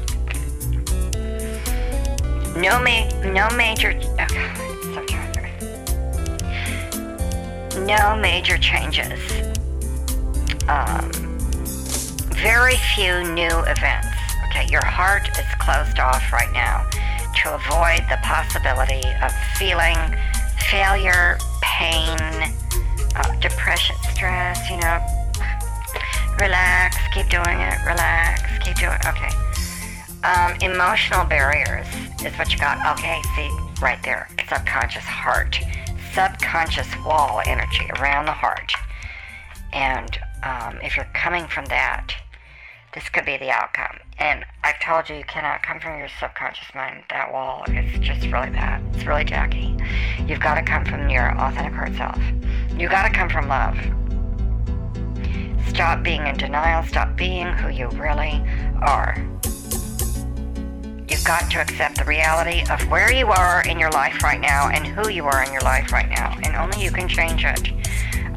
No 2.60 2.78
ma- 2.82 3.08
no 3.32 3.48
major. 3.56 3.98
Oh, 4.20 4.26
so. 7.72 7.80
No 7.80 8.14
major 8.14 8.58
changes. 8.58 9.18
Um, 10.68 11.10
very 12.34 12.76
few 12.94 13.24
new 13.32 13.58
events. 13.66 14.08
Okay, 14.48 14.66
your 14.70 14.84
heart 14.84 15.28
is 15.38 15.46
closed 15.58 15.98
off 15.98 16.30
right 16.30 16.52
now 16.52 16.87
to 17.42 17.54
avoid 17.54 18.04
the 18.10 18.18
possibility 18.22 19.02
of 19.22 19.32
feeling 19.56 19.96
failure, 20.70 21.38
pain, 21.62 22.52
uh, 23.16 23.35
depression, 23.40 23.96
stress. 24.12 24.70
You 24.70 24.79
know, 24.79 25.00
relax, 26.38 26.96
keep 27.12 27.29
doing 27.29 27.61
it. 27.61 27.79
Relax, 27.85 28.42
keep 28.64 28.77
doing. 28.77 28.92
It. 28.92 29.07
Okay. 29.07 29.31
Um, 30.24 30.57
emotional 30.62 31.24
barriers 31.27 31.87
is 32.24 32.33
what 32.38 32.50
you 32.53 32.59
got. 32.59 32.79
Okay, 32.98 33.20
see 33.37 33.50
right 33.83 34.03
there, 34.03 34.29
subconscious 34.48 35.05
heart, 35.05 35.61
subconscious 36.14 36.88
wall 37.05 37.42
energy 37.46 37.87
around 37.98 38.27
the 38.27 38.33
heart, 38.33 38.72
and 39.72 40.18
um, 40.42 40.79
if 40.83 40.96
you're 40.96 41.09
coming 41.12 41.46
from 41.46 41.66
that, 41.66 42.14
this 42.94 43.09
could 43.09 43.24
be 43.24 43.37
the 43.37 43.50
outcome. 43.50 43.98
And 44.18 44.44
I've 44.62 44.79
told 44.79 45.09
you 45.09 45.16
you 45.16 45.24
cannot 45.24 45.62
come 45.62 45.81
from 45.81 45.98
your 45.98 46.09
subconscious 46.20 46.72
mind. 46.74 47.03
That 47.11 47.33
wall 47.33 47.64
is 47.68 47.98
just 47.98 48.22
really 48.27 48.50
bad. 48.50 48.83
It's 48.94 49.05
really 49.05 49.24
tacky. 49.24 49.77
You've 50.27 50.40
got 50.40 50.55
to 50.55 50.62
come 50.62 50.85
from 50.85 51.09
your 51.11 51.37
authentic 51.38 51.74
heart 51.74 51.94
self. 51.96 52.20
You 52.76 52.88
got 52.88 53.06
to 53.06 53.12
come 53.12 53.28
from 53.28 53.48
love. 53.48 53.76
Stop 55.68 56.02
being 56.02 56.26
in 56.26 56.37
denial. 56.37 56.82
Stop 56.84 57.16
being 57.16 57.46
who 57.46 57.68
you 57.68 57.88
really 57.90 58.42
are. 58.82 59.16
You've 61.08 61.24
got 61.24 61.50
to 61.52 61.60
accept 61.60 61.98
the 61.98 62.04
reality 62.04 62.64
of 62.70 62.80
where 62.90 63.12
you 63.12 63.28
are 63.28 63.62
in 63.62 63.78
your 63.78 63.90
life 63.90 64.22
right 64.22 64.40
now 64.40 64.70
and 64.70 64.87
who 64.87 65.08
you 65.08 65.24
are 65.24 65.44
in 65.44 65.52
your 65.52 65.62
life 65.62 65.92
right 65.92 66.08
now. 66.08 66.37
And 66.42 66.56
only 66.56 66.84
you 66.84 66.90
can 66.90 67.08
change 67.08 67.44
it. 67.44 67.70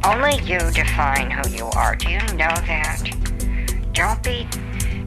Only 0.03 0.39
you 0.43 0.59
define 0.71 1.31
who 1.31 1.49
you 1.49 1.65
are. 1.75 1.95
Do 1.95 2.09
you 2.09 2.19
know 2.33 2.53
that? 2.67 3.01
Don't 3.93 4.21
be 4.23 4.47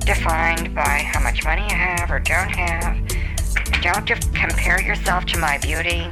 defined 0.00 0.74
by 0.74 1.08
how 1.12 1.20
much 1.20 1.44
money 1.44 1.62
you 1.62 1.76
have 1.76 2.10
or 2.10 2.18
don't 2.18 2.50
have. 2.50 2.98
Don't 3.82 4.04
def- 4.06 4.32
compare 4.32 4.80
yourself 4.82 5.24
to 5.26 5.38
my 5.38 5.58
beauty, 5.58 6.10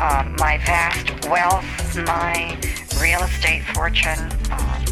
um, 0.00 0.34
my 0.38 0.58
vast 0.64 1.28
wealth, 1.28 1.64
my 2.06 2.56
real 3.00 3.22
estate 3.22 3.62
fortune, 3.74 4.18
um, 4.50 4.84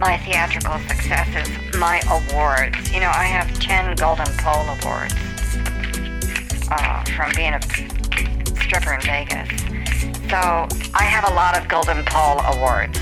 my 0.00 0.16
theatrical 0.18 0.78
successes, 0.88 1.48
my 1.76 2.00
awards. 2.08 2.92
You 2.92 3.00
know, 3.00 3.10
I 3.10 3.24
have 3.24 3.52
10 3.58 3.96
Golden 3.96 4.26
Pole 4.38 4.66
Awards 4.78 5.14
uh, 6.70 7.04
from 7.16 7.32
being 7.34 7.54
a 7.54 7.62
stripper 8.62 8.94
in 8.94 9.00
Vegas. 9.02 9.48
So 10.30 10.68
I 10.94 11.04
have 11.04 11.28
a 11.30 11.34
lot 11.34 11.58
of 11.58 11.68
Golden 11.68 12.04
Pole 12.04 12.40
Awards 12.54 12.98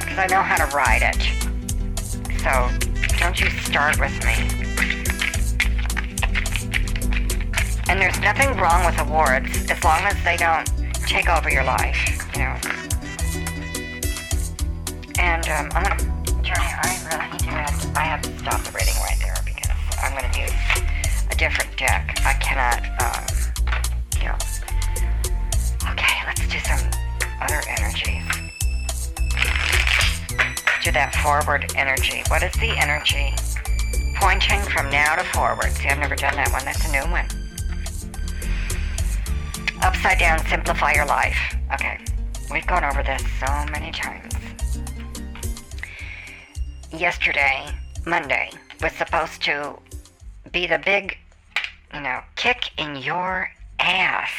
because 0.00 0.18
I 0.18 0.26
know 0.30 0.42
how 0.42 0.56
to 0.56 0.74
ride 0.74 1.02
it. 1.02 1.20
So 2.40 2.70
don't 3.18 3.38
you 3.38 3.50
start 3.50 4.00
with 4.00 4.24
me. 4.24 4.59
And 7.90 8.00
there's 8.00 8.20
nothing 8.20 8.56
wrong 8.56 8.86
with 8.86 8.96
awards 9.00 9.68
as 9.68 9.82
long 9.82 9.98
as 10.02 10.14
they 10.22 10.36
don't 10.36 10.64
take 11.08 11.28
over 11.28 11.50
your 11.50 11.64
life, 11.64 11.98
you 12.32 12.38
know. 12.38 12.54
And 15.18 15.42
um, 15.48 15.68
I'm 15.74 15.82
gonna, 15.82 15.98
Johnny, 16.40 16.70
I 16.70 16.86
really 17.10 17.38
do 17.38 17.46
have 17.50 17.82
to, 17.82 17.98
I 17.98 18.04
have 18.04 18.22
to 18.22 18.38
stop 18.38 18.62
the 18.62 18.70
reading 18.70 18.94
right 19.02 19.18
there 19.18 19.34
because 19.44 19.74
I'm 20.00 20.14
gonna 20.14 20.30
use 20.38 20.54
a 21.32 21.34
different 21.34 21.76
deck. 21.76 22.16
I 22.24 22.34
cannot, 22.34 22.86
um, 23.02 23.26
you 24.20 24.28
know. 24.28 24.38
Okay, 25.90 26.14
let's 26.26 26.46
do 26.46 26.60
some 26.60 26.78
other 27.42 27.60
energies. 27.66 28.22
Do 30.84 30.92
that 30.92 31.12
forward 31.20 31.72
energy. 31.74 32.22
What 32.28 32.44
is 32.44 32.52
the 32.52 32.70
energy? 32.78 33.34
Pointing 34.14 34.60
from 34.60 34.90
now 34.92 35.16
to 35.16 35.24
forward. 35.24 35.72
See, 35.72 35.88
I've 35.88 35.98
never 35.98 36.14
done 36.14 36.36
that 36.36 36.52
one. 36.52 36.64
That's 36.64 36.88
a 36.88 36.92
new 36.92 37.10
one. 37.10 37.26
Upside 39.82 40.18
down, 40.18 40.44
simplify 40.46 40.92
your 40.92 41.06
life. 41.06 41.38
Okay, 41.72 41.98
we've 42.52 42.66
gone 42.66 42.84
over 42.84 43.02
this 43.02 43.22
so 43.40 43.46
many 43.72 43.90
times. 43.90 44.34
Yesterday, 46.92 47.66
Monday, 48.04 48.50
was 48.82 48.92
supposed 48.92 49.42
to 49.44 49.78
be 50.52 50.66
the 50.66 50.78
big, 50.78 51.16
you 51.94 52.00
know, 52.00 52.20
kick 52.36 52.70
in 52.76 52.96
your 52.96 53.50
ass 53.78 54.30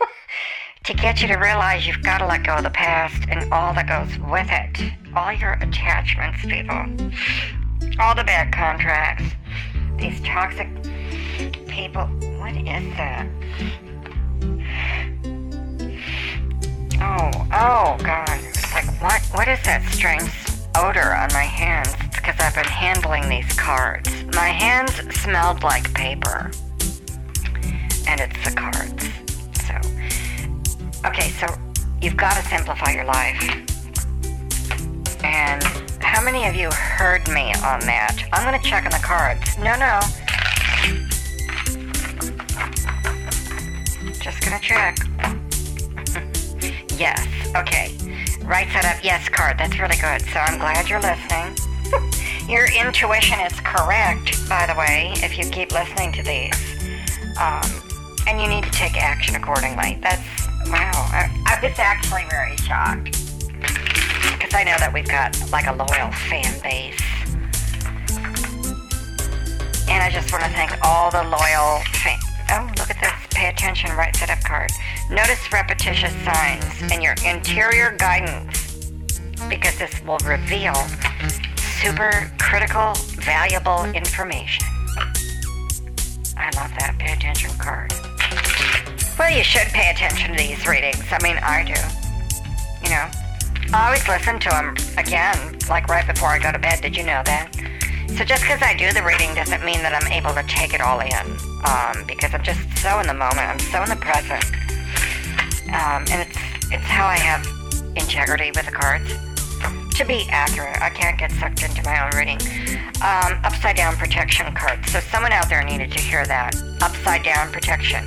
to 0.84 0.94
get 0.94 1.20
you 1.20 1.26
to 1.28 1.34
realize 1.34 1.84
you've 1.84 2.02
got 2.02 2.18
to 2.18 2.26
let 2.26 2.44
go 2.44 2.54
of 2.54 2.62
the 2.62 2.70
past 2.70 3.28
and 3.28 3.52
all 3.52 3.74
that 3.74 3.88
goes 3.88 4.16
with 4.30 4.48
it. 4.50 4.92
All 5.16 5.32
your 5.32 5.54
attachments, 5.54 6.42
people. 6.42 6.86
All 7.98 8.14
the 8.14 8.22
bad 8.24 8.52
contracts. 8.52 9.24
These 9.98 10.20
toxic 10.20 10.68
people. 11.66 12.06
What 12.38 12.54
is 12.54 12.96
that? 12.96 13.26
Oh, 17.00 17.30
oh, 17.52 17.96
God. 18.02 18.40
It's 18.42 18.72
like, 18.72 18.86
what? 19.02 19.22
What 19.32 19.48
is 19.48 19.62
that 19.64 19.82
strange 19.92 20.30
odor 20.74 21.14
on 21.14 21.32
my 21.32 21.44
hands? 21.44 21.94
It's 22.04 22.16
because 22.16 22.36
I've 22.38 22.54
been 22.54 22.64
handling 22.64 23.28
these 23.28 23.52
cards. 23.54 24.10
My 24.34 24.48
hands 24.48 24.92
smelled 25.20 25.62
like 25.62 25.92
paper. 25.94 26.50
And 28.08 28.20
it's 28.20 28.44
the 28.44 28.52
cards. 28.54 29.08
So, 29.66 31.08
okay, 31.08 31.30
so 31.30 31.46
you've 32.00 32.16
got 32.16 32.36
to 32.36 32.42
simplify 32.48 32.92
your 32.92 33.04
life. 33.04 33.40
And 35.24 35.62
how 36.00 36.22
many 36.22 36.46
of 36.46 36.54
you 36.54 36.70
heard 36.70 37.26
me 37.28 37.52
on 37.54 37.80
that? 37.80 38.16
I'm 38.32 38.48
going 38.48 38.60
to 38.60 38.68
check 38.68 38.84
on 38.84 38.90
the 38.90 39.04
cards. 39.04 39.58
No, 39.58 39.76
no. 39.76 40.00
Just 44.26 44.42
to 44.42 44.58
check. 44.60 44.98
yes, 46.98 47.28
okay. 47.54 47.94
Right 48.42 48.66
side 48.72 48.84
up, 48.84 49.04
yes 49.04 49.28
card. 49.28 49.56
That's 49.56 49.78
really 49.78 49.94
good. 49.98 50.20
So 50.32 50.40
I'm 50.40 50.58
glad 50.58 50.88
you're 50.88 51.00
listening. 51.00 51.54
Your 52.48 52.66
intuition 52.66 53.38
is 53.38 53.52
correct, 53.60 54.48
by 54.48 54.66
the 54.66 54.74
way, 54.76 55.12
if 55.22 55.38
you 55.38 55.48
keep 55.48 55.70
listening 55.70 56.10
to 56.10 56.24
these. 56.24 56.58
Um, 57.38 57.70
and 58.26 58.42
you 58.42 58.48
need 58.48 58.64
to 58.64 58.70
take 58.72 59.00
action 59.00 59.36
accordingly. 59.36 60.00
That's, 60.02 60.26
wow. 60.66 60.90
I, 61.14 61.30
I 61.46 61.60
was 61.64 61.78
actually 61.78 62.24
very 62.28 62.56
shocked. 62.56 63.12
Because 64.32 64.54
I 64.54 64.64
know 64.64 64.76
that 64.78 64.90
we've 64.92 65.06
got 65.06 65.38
like 65.52 65.68
a 65.68 65.72
loyal 65.72 66.10
fan 66.26 66.50
base. 66.64 67.00
And 69.88 70.02
I 70.02 70.10
just 70.10 70.32
want 70.32 70.42
to 70.42 70.50
thank 70.50 70.72
all 70.82 71.12
the 71.12 71.22
loyal 71.22 71.78
fans. 72.02 72.24
Oh, 72.50 72.68
look 72.76 72.90
at 72.90 73.00
this. 73.00 73.25
Pay 73.36 73.48
attention, 73.48 73.94
right 73.94 74.16
side 74.16 74.30
up 74.30 74.40
card. 74.44 74.70
Notice 75.10 75.52
repetitious 75.52 76.14
signs 76.24 76.90
in 76.90 77.02
your 77.02 77.14
interior 77.22 77.94
guidance 77.98 78.90
because 79.50 79.76
this 79.78 79.92
will 80.06 80.16
reveal 80.24 80.74
super 81.82 82.32
critical, 82.40 82.94
valuable 83.20 83.84
information. 83.84 84.64
I 86.38 86.50
love 86.56 86.72
that. 86.80 86.96
Pay 86.98 87.12
attention 87.12 87.50
card. 87.58 87.92
Well, 89.18 89.30
you 89.30 89.44
should 89.44 89.68
pay 89.68 89.90
attention 89.90 90.30
to 90.34 90.38
these 90.38 90.66
readings. 90.66 91.04
I 91.10 91.22
mean, 91.22 91.36
I 91.42 91.62
do. 91.62 91.74
You 92.84 92.88
know, 92.88 93.76
I 93.76 93.86
always 93.88 94.08
listen 94.08 94.40
to 94.40 94.48
them 94.48 94.74
again, 94.96 95.58
like 95.68 95.88
right 95.88 96.06
before 96.06 96.30
I 96.30 96.38
go 96.38 96.52
to 96.52 96.58
bed. 96.58 96.80
Did 96.80 96.96
you 96.96 97.02
know 97.02 97.20
that? 97.26 97.54
So 98.14 98.24
just 98.24 98.42
because 98.42 98.62
I 98.62 98.74
do 98.74 98.92
the 98.92 99.02
reading 99.02 99.34
doesn't 99.34 99.64
mean 99.64 99.82
that 99.82 99.92
I'm 99.92 100.10
able 100.12 100.32
to 100.32 100.42
take 100.44 100.72
it 100.72 100.80
all 100.80 101.00
in, 101.00 101.26
um, 101.66 102.06
because 102.06 102.32
I'm 102.32 102.42
just 102.42 102.60
so 102.78 102.98
in 103.00 103.06
the 103.06 103.14
moment. 103.14 103.44
I'm 103.44 103.58
so 103.58 103.82
in 103.82 103.90
the 103.90 103.96
present, 103.96 104.44
um, 105.74 106.06
and 106.08 106.24
it's 106.24 106.38
it's 106.72 106.84
how 106.84 107.06
I 107.06 107.18
have 107.18 107.44
integrity 107.96 108.52
with 108.54 108.64
the 108.64 108.72
cards. 108.72 109.12
To 109.96 110.04
be 110.04 110.26
accurate, 110.30 110.80
I 110.80 110.90
can't 110.90 111.18
get 111.18 111.32
sucked 111.32 111.62
into 111.62 111.82
my 111.82 112.04
own 112.04 112.12
reading. 112.16 112.38
Um, 113.00 113.40
upside 113.44 113.76
down 113.76 113.96
protection 113.96 114.54
cards. 114.54 114.92
So 114.92 115.00
someone 115.00 115.32
out 115.32 115.48
there 115.48 115.64
needed 115.64 115.90
to 115.92 116.00
hear 116.00 116.26
that. 116.26 116.54
Upside 116.82 117.22
down 117.22 117.50
protection. 117.50 118.04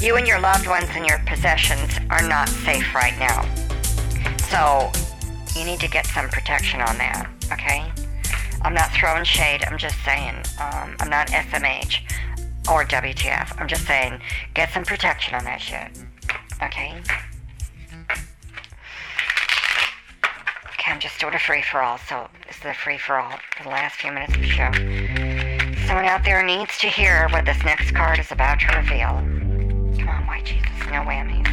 You 0.00 0.16
and 0.16 0.26
your 0.26 0.40
loved 0.40 0.66
ones 0.66 0.88
and 0.94 1.06
your 1.06 1.18
possessions 1.26 1.98
are 2.10 2.26
not 2.26 2.48
safe 2.48 2.92
right 2.94 3.16
now. 3.18 3.46
So 4.50 4.90
you 5.58 5.64
need 5.64 5.78
to 5.80 5.88
get 5.88 6.06
some 6.06 6.28
protection 6.28 6.80
on 6.80 6.98
that, 6.98 7.30
okay? 7.52 7.90
I'm 8.64 8.74
not 8.74 8.92
throwing 8.92 9.24
shade, 9.24 9.64
I'm 9.66 9.78
just 9.78 9.96
saying. 10.04 10.36
Um, 10.60 10.96
I'm 11.00 11.10
not 11.10 11.28
SMH 11.28 12.00
or 12.70 12.84
WTF. 12.84 13.60
I'm 13.60 13.66
just 13.68 13.86
saying, 13.86 14.20
get 14.54 14.70
some 14.72 14.84
protection 14.84 15.34
on 15.34 15.44
that 15.44 15.60
shit, 15.60 15.98
okay? 16.62 17.00
Okay, 20.82 20.92
I'm 20.92 21.00
just 21.00 21.18
doing 21.20 21.34
a 21.34 21.38
free 21.38 21.62
for 21.62 21.82
all, 21.82 21.98
so 21.98 22.28
this 22.46 22.56
is 22.58 22.64
a 22.64 22.74
free 22.74 22.98
for 22.98 23.16
all 23.16 23.38
for 23.56 23.64
the 23.64 23.68
last 23.68 23.96
few 23.96 24.12
minutes 24.12 24.34
of 24.34 24.40
the 24.40 24.46
show. 24.46 24.70
Someone 25.86 26.04
out 26.04 26.24
there 26.24 26.44
needs 26.44 26.78
to 26.78 26.86
hear 26.86 27.28
what 27.30 27.44
this 27.44 27.62
next 27.64 27.92
card 27.92 28.20
is 28.20 28.30
about 28.30 28.60
to 28.60 28.76
reveal. 28.76 29.08
Come 29.98 30.08
on, 30.08 30.26
white 30.26 30.44
Jesus, 30.44 30.68
no 30.86 31.02
whammies. 31.02 31.48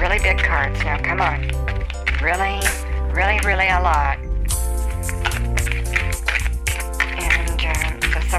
Really 0.00 0.18
big 0.18 0.38
cards 0.38 0.78
now, 0.84 0.98
come 0.98 1.20
on. 1.20 1.48
Really, 2.22 2.60
really, 3.12 3.40
really 3.44 3.68
a 3.68 3.80
lot. 3.80 4.18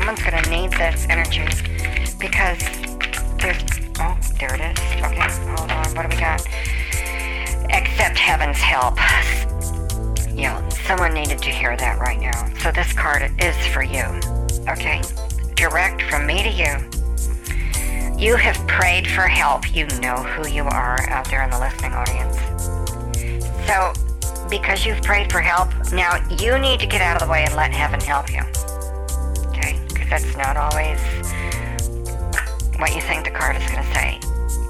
Someone's 0.09 0.49
gonna 0.49 0.61
need 0.61 0.71
this 0.71 1.05
energy 1.09 1.45
because 2.19 2.57
there's, 3.37 3.61
oh, 3.99 4.17
there 4.39 4.55
it 4.55 4.61
is. 4.61 4.79
Okay, 5.05 5.29
hold 5.55 5.71
on, 5.71 5.93
what 5.93 6.09
do 6.09 6.15
we 6.15 6.19
got? 6.19 6.41
Accept 7.71 8.17
heaven's 8.17 8.57
help. 8.57 8.97
Yeah, 10.35 10.67
someone 10.87 11.13
needed 11.13 11.37
to 11.39 11.51
hear 11.51 11.77
that 11.77 11.99
right 11.99 12.19
now. 12.19 12.51
So 12.55 12.71
this 12.71 12.91
card 12.91 13.31
is 13.39 13.55
for 13.67 13.83
you. 13.83 14.03
Okay? 14.67 15.01
Direct 15.53 16.01
from 16.03 16.25
me 16.25 16.41
to 16.41 16.49
you. 16.49 18.17
You 18.17 18.35
have 18.35 18.57
prayed 18.67 19.07
for 19.07 19.27
help. 19.27 19.75
You 19.75 19.85
know 20.01 20.15
who 20.15 20.47
you 20.47 20.63
are 20.63 21.07
out 21.09 21.29
there 21.29 21.43
in 21.43 21.51
the 21.51 21.59
listening 21.59 21.93
audience. 21.93 22.35
So, 23.67 23.93
because 24.49 24.87
you've 24.87 25.03
prayed 25.03 25.31
for 25.31 25.39
help, 25.39 25.69
now 25.91 26.15
you 26.41 26.57
need 26.57 26.79
to 26.79 26.87
get 26.87 27.01
out 27.01 27.21
of 27.21 27.27
the 27.27 27.31
way 27.31 27.43
and 27.43 27.55
let 27.55 27.71
heaven 27.71 27.99
help 27.99 28.33
you. 28.33 28.41
That's 30.09 30.35
not 30.35 30.57
always 30.57 30.99
what 32.79 32.95
you 32.95 33.01
think 33.01 33.25
the 33.25 33.31
card 33.31 33.55
is 33.57 33.69
going 33.69 33.83
to 33.83 33.93
say. 33.93 34.19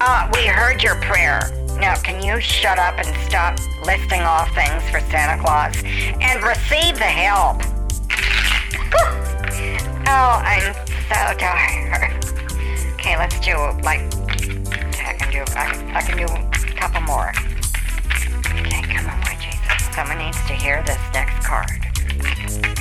Ah, 0.02 0.30
we 0.34 0.46
heard 0.46 0.84
your 0.84 0.96
prayer. 0.96 1.40
Now, 1.80 1.96
can 1.96 2.22
you 2.22 2.42
shut 2.42 2.78
up 2.78 2.96
and 2.98 3.08
stop 3.30 3.58
listing 3.86 4.22
off 4.22 4.54
things 4.54 4.84
for 4.90 5.00
Santa 5.10 5.42
Claus 5.42 5.76
and 5.84 6.44
receive 6.44 6.96
the 6.96 7.06
help? 7.06 7.62
oh, 10.08 10.42
I'm 10.44 10.74
so 11.08 11.38
tired. 11.38 12.20
Okay, 12.96 13.18
let's 13.18 13.40
do 13.40 13.56
like 13.82 14.02
I 15.00 15.14
can 15.18 15.32
do 15.32 15.44
I, 15.56 15.94
I 15.96 16.02
can 16.02 16.18
do 16.18 16.26
a 16.26 16.74
couple 16.76 17.02
more. 17.02 17.32
Okay, 18.60 18.82
come 18.82 19.08
on, 19.08 19.24
Jesus. 19.40 19.96
Someone 19.96 20.18
needs 20.18 20.38
to 20.48 20.54
hear 20.54 20.84
this 20.84 21.00
next 21.14 21.46
card. 21.48 22.79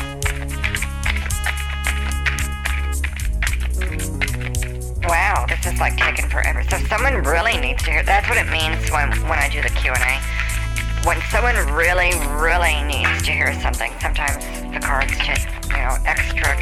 Wow, 5.08 5.46
this 5.48 5.64
is 5.64 5.80
like 5.80 5.96
taking 5.96 6.28
forever. 6.28 6.62
So 6.68 6.78
someone 6.88 7.22
really 7.22 7.56
needs 7.56 7.82
to 7.84 7.90
hear. 7.90 8.02
That's 8.02 8.28
what 8.28 8.36
it 8.38 8.50
means 8.50 8.90
when 8.90 9.10
when 9.28 9.38
I 9.38 9.48
do 9.48 9.62
the 9.62 9.70
Q 9.70 9.92
and 9.92 10.02
A. 10.02 11.06
When 11.06 11.20
someone 11.30 11.56
really, 11.72 12.12
really 12.36 12.82
needs 12.82 13.22
to 13.22 13.32
hear 13.32 13.58
something, 13.60 13.92
sometimes 14.00 14.44
the 14.72 14.80
cards 14.80 15.12
take 15.18 15.40
you 15.68 15.78
know 15.78 15.96
extra 16.04 16.56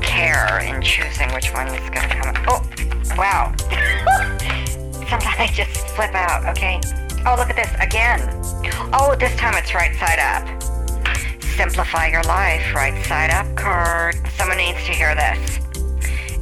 care 0.00 0.60
in 0.60 0.82
choosing 0.82 1.32
which 1.32 1.52
one 1.52 1.66
is 1.68 1.90
going 1.90 2.08
to 2.08 2.14
come. 2.20 2.34
Oh, 2.46 2.62
wow. 3.16 3.54
sometimes 5.10 5.38
I 5.38 5.50
just 5.52 5.88
flip 5.88 6.14
out. 6.14 6.46
Okay. 6.56 6.80
Oh, 7.26 7.34
look 7.36 7.50
at 7.50 7.56
this 7.56 7.74
again. 7.80 8.20
Oh, 8.92 9.16
this 9.18 9.34
time 9.36 9.54
it's 9.56 9.74
right 9.74 9.94
side 9.96 10.18
up. 10.18 10.62
Simplify 11.56 12.08
your 12.08 12.22
life, 12.22 12.74
right 12.74 13.04
side 13.04 13.30
up 13.30 13.54
card. 13.56 14.16
Someone 14.36 14.58
needs 14.58 14.78
to 14.86 14.92
hear 14.92 15.14
this. 15.14 15.60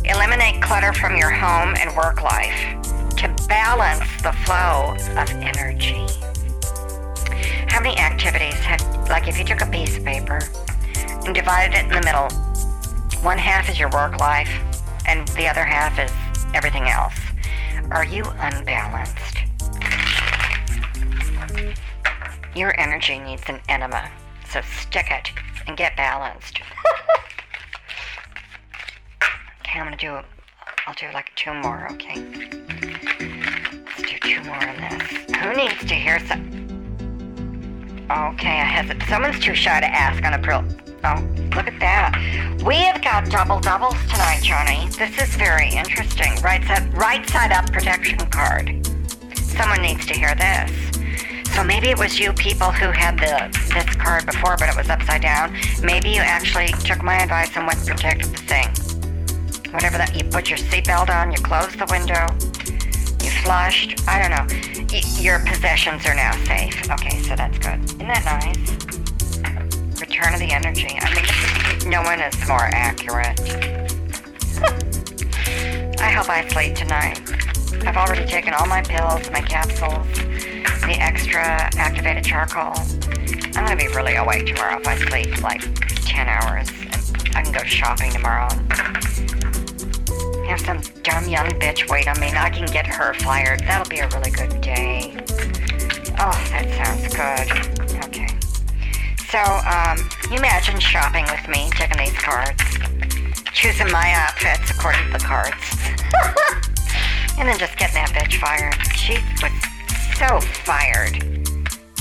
Eliminate 0.09 0.63
clutter 0.63 0.93
from 0.95 1.17
your 1.17 1.31
home 1.31 1.75
and 1.79 1.95
work 1.95 2.23
life 2.23 2.79
to 3.17 3.29
balance 3.47 4.01
the 4.23 4.33
flow 4.45 4.97
of 5.21 5.31
energy. 5.31 6.07
How 7.69 7.81
many 7.81 7.99
activities 7.99 8.55
have, 8.55 8.81
like 9.09 9.29
if 9.29 9.39
you 9.39 9.45
took 9.45 9.61
a 9.61 9.67
piece 9.67 9.99
of 9.99 10.05
paper 10.05 10.41
and 11.27 11.35
divided 11.35 11.77
it 11.77 11.85
in 11.85 11.91
the 11.91 12.03
middle, 12.03 12.29
one 13.23 13.37
half 13.37 13.69
is 13.69 13.79
your 13.79 13.91
work 13.91 14.19
life 14.19 14.51
and 15.07 15.29
the 15.29 15.47
other 15.47 15.65
half 15.65 15.99
is 15.99 16.11
everything 16.55 16.89
else. 16.89 17.19
Are 17.91 18.05
you 18.05 18.25
unbalanced? 18.39 19.39
Your 22.57 22.79
energy 22.81 23.19
needs 23.19 23.43
an 23.47 23.61
enema, 23.69 24.11
so 24.49 24.61
stick 24.63 25.11
it 25.11 25.31
and 25.67 25.77
get 25.77 25.97
balanced. 25.97 26.61
Okay, 29.69 29.81
I'm 29.81 29.85
gonna 29.85 29.99
do. 29.99 30.19
I'll 30.87 30.95
do 30.95 31.09
like 31.13 31.31
two 31.37 31.53
more. 31.53 31.89
Okay. 31.93 32.17
Let's 33.85 34.01
do 34.01 34.19
two 34.23 34.43
more 34.45 34.57
on 34.57 34.77
this. 34.81 35.03
Who 35.37 35.53
needs 35.53 35.85
to 35.85 35.95
hear 35.95 36.27
some? 36.27 36.41
Okay, 38.11 38.49
I 38.49 38.65
hesitate. 38.65 39.07
Someone's 39.11 39.39
too 39.39 39.55
shy 39.55 39.79
to 39.81 39.87
ask 39.87 40.25
on 40.25 40.33
April. 40.33 40.65
Oh, 41.05 41.21
look 41.55 41.69
at 41.69 41.79
that. 41.81 42.63
We 42.65 42.77
have 42.77 43.03
got 43.03 43.29
double 43.29 43.61
doubles 43.61 44.01
tonight, 44.09 44.41
Johnny. 44.43 44.89
This 44.97 45.21
is 45.21 45.37
very 45.37 45.69
interesting. 45.69 46.35
Right 46.41 46.65
side, 46.65 46.97
right 46.97 47.29
side 47.29 47.53
up 47.53 47.71
protection 47.71 48.19
card. 48.31 48.87
Someone 49.37 49.83
needs 49.83 50.07
to 50.07 50.15
hear 50.15 50.35
this. 50.35 50.73
So 51.55 51.63
maybe 51.63 51.91
it 51.91 51.99
was 51.99 52.19
you 52.19 52.33
people 52.33 52.73
who 52.73 52.91
had 52.91 53.19
the 53.19 53.53
this 53.75 53.95
card 53.97 54.25
before, 54.25 54.57
but 54.57 54.71
it 54.71 54.77
was 54.77 54.89
upside 54.89 55.21
down. 55.21 55.55
Maybe 55.83 56.09
you 56.09 56.23
actually 56.23 56.69
took 56.89 57.03
my 57.03 57.19
advice 57.19 57.55
and 57.55 57.67
went 57.67 57.81
and 57.81 57.89
protected 57.89 58.31
the 58.31 58.43
thing 58.45 58.98
whatever 59.73 59.99
that 59.99 60.17
you 60.17 60.25
put 60.25 60.49
your 60.49 60.59
seatbelt 60.59 61.11
on, 61.11 61.31
you 61.31 61.37
closed 61.39 61.79
the 61.79 61.87
window, 61.91 62.27
you 63.25 63.31
flushed. 63.43 64.01
I 64.09 64.19
don't 64.21 64.31
know. 64.31 64.47
Y- 64.93 65.03
your 65.21 65.39
possessions 65.41 66.07
are 66.07 66.15
now 66.15 66.33
safe. 66.45 66.91
Okay, 66.91 67.21
so 67.23 67.37
that's 67.37 67.59
good. 67.59 67.79
Isn't 67.85 68.09
that 68.09 68.25
nice? 68.25 68.57
Return 70.01 70.33
of 70.35 70.41
the 70.41 70.51
energy. 70.53 70.99
I 71.01 71.15
mean, 71.15 71.25
no 71.91 72.03
one 72.03 72.21
is 72.21 72.35
more 72.49 72.69
accurate. 72.73 73.39
I 76.01 76.11
hope 76.11 76.29
I 76.31 76.47
sleep 76.49 76.75
tonight. 76.75 77.21
I've 77.87 77.97
already 77.97 78.27
taken 78.27 78.53
all 78.55 78.67
my 78.67 78.83
pills, 78.83 79.31
my 79.31 79.41
capsules, 79.41 80.07
the 80.87 80.97
extra 80.99 81.43
activated 81.77 82.25
charcoal. 82.25 82.73
I'm 83.57 83.65
gonna 83.65 83.77
be 83.77 83.87
really 83.89 84.17
awake 84.17 84.47
tomorrow 84.47 84.79
if 84.81 84.89
I 84.89 84.97
sleep 84.97 85.43
like 85.43 85.61
10 86.07 86.29
hours. 86.29 86.69
I 87.35 87.43
can 87.43 87.53
go 87.53 87.63
shopping 87.65 88.11
tomorrow 88.13 88.49
have 90.49 90.61
some 90.61 90.81
dumb 91.03 91.29
young 91.29 91.49
bitch 91.61 91.91
wait 91.91 92.09
on 92.09 92.19
me 92.21 92.29
and 92.29 92.39
I 92.39 92.49
can 92.49 92.67
get 92.67 92.87
her 92.87 93.13
fired. 93.15 93.61
That'll 93.61 93.89
be 93.89 93.99
a 93.99 94.09
really 94.09 94.31
good 94.31 94.61
day. 94.61 95.15
Oh, 96.19 96.33
that 96.51 96.65
sounds 96.73 97.05
good. 97.13 98.05
Okay. 98.07 98.29
So, 99.29 99.39
um, 99.69 100.09
you 100.33 100.39
imagine 100.39 100.81
shopping 100.81 101.27
with 101.29 101.47
me, 101.49 101.69
taking 101.73 101.99
these 101.99 102.17
cards, 102.17 102.63
choosing 103.53 103.93
my 103.93 104.13
outfits 104.17 104.71
according 104.71 105.05
to 105.07 105.13
the 105.13 105.25
cards, 105.25 105.53
and 107.39 107.47
then 107.47 107.59
just 107.59 107.77
getting 107.77 108.01
that 108.01 108.11
bitch 108.17 108.41
fired. 108.41 108.75
She 108.97 109.21
was 109.45 109.53
so 110.17 110.41
fired. 110.65 111.21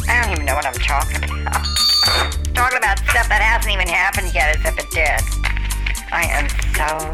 I 0.08 0.24
don't 0.24 0.32
even 0.32 0.46
know 0.46 0.56
what 0.56 0.66
I'm 0.66 0.74
talking 0.80 1.18
about. 1.18 1.68
talking 2.56 2.78
about 2.78 2.98
stuff 3.12 3.28
that 3.28 3.44
hasn't 3.44 3.74
even 3.74 3.88
happened 3.88 4.34
yet 4.34 4.56
as 4.56 4.66
if 4.66 4.80
it 4.80 4.90
did. 4.90 5.20
I 6.12 6.24
am 6.32 6.48
so 6.74 7.12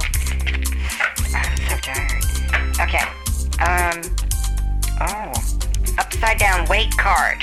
I'm 1.33 1.57
so 1.57 1.77
tired. 1.77 2.23
Okay. 2.79 3.05
Um. 3.61 4.01
Oh. 5.01 5.33
Upside 5.97 6.37
down 6.37 6.67
weight 6.67 6.95
card. 6.97 7.41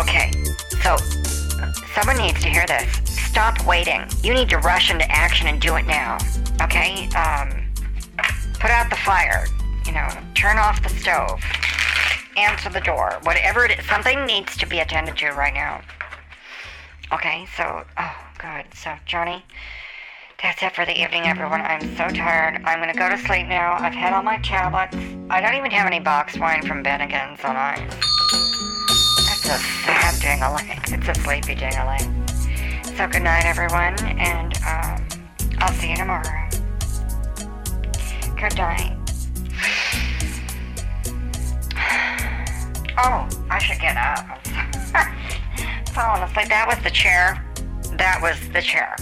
Okay. 0.00 0.32
So, 0.82 0.96
someone 1.94 2.16
needs 2.16 2.40
to 2.42 2.48
hear 2.48 2.66
this. 2.66 2.88
Stop 3.04 3.66
waiting. 3.66 4.02
You 4.22 4.34
need 4.34 4.48
to 4.50 4.58
rush 4.58 4.90
into 4.90 5.10
action 5.10 5.48
and 5.48 5.60
do 5.60 5.76
it 5.76 5.86
now. 5.86 6.18
Okay? 6.62 7.08
Um. 7.16 7.64
Put 8.60 8.70
out 8.70 8.88
the 8.88 8.96
fire. 8.96 9.46
You 9.84 9.92
know, 9.92 10.08
turn 10.34 10.56
off 10.56 10.82
the 10.82 10.88
stove. 10.88 11.40
Answer 12.36 12.70
the 12.70 12.80
door. 12.80 13.18
Whatever 13.22 13.66
it 13.66 13.78
is, 13.78 13.86
something 13.86 14.24
needs 14.24 14.56
to 14.56 14.66
be 14.66 14.78
attended 14.78 15.16
to 15.18 15.30
right 15.32 15.52
now. 15.52 15.82
Okay, 17.12 17.46
so, 17.56 17.84
oh, 17.98 18.16
good. 18.38 18.64
So, 18.74 18.94
Johnny, 19.06 19.44
that's 20.42 20.62
it 20.62 20.74
for 20.74 20.84
the 20.84 21.00
evening, 21.00 21.24
everyone. 21.24 21.60
I'm 21.60 21.80
so 21.96 22.08
tired. 22.08 22.60
I'm 22.64 22.78
gonna 22.78 22.94
go 22.94 23.08
to 23.08 23.18
sleep 23.18 23.46
now. 23.46 23.74
I've 23.74 23.94
had 23.94 24.12
all 24.12 24.22
my 24.22 24.38
tablets. 24.38 24.96
I 25.30 25.40
don't 25.40 25.54
even 25.54 25.70
have 25.70 25.86
any 25.86 26.00
box 26.00 26.38
wine 26.38 26.62
from 26.66 26.82
Bennigan's 26.82 27.42
on 27.44 27.56
I. 27.56 27.76
That's 29.26 29.44
a 29.44 29.58
sad 29.84 30.14
dingling. 30.20 30.68
It's 30.92 31.08
a 31.08 31.22
sleepy 31.22 31.54
dingling. 31.54 32.24
So 32.96 33.06
good 33.08 33.22
night, 33.22 33.44
everyone, 33.44 33.98
and 34.18 34.54
um, 34.66 35.06
I'll 35.58 35.72
see 35.74 35.90
you 35.90 35.96
tomorrow. 35.96 36.48
Good 38.38 38.56
night. 38.56 38.98
Oh, 42.96 43.28
I 43.50 43.58
should 43.58 43.80
get 43.80 43.96
up. 43.96 44.46
Falling 45.88 46.22
asleep. 46.22 46.48
That 46.48 46.68
was 46.68 46.78
the 46.84 46.90
chair. 46.90 47.44
That 47.98 48.20
was 48.22 48.38
the 48.52 48.62
chair. 48.62 48.94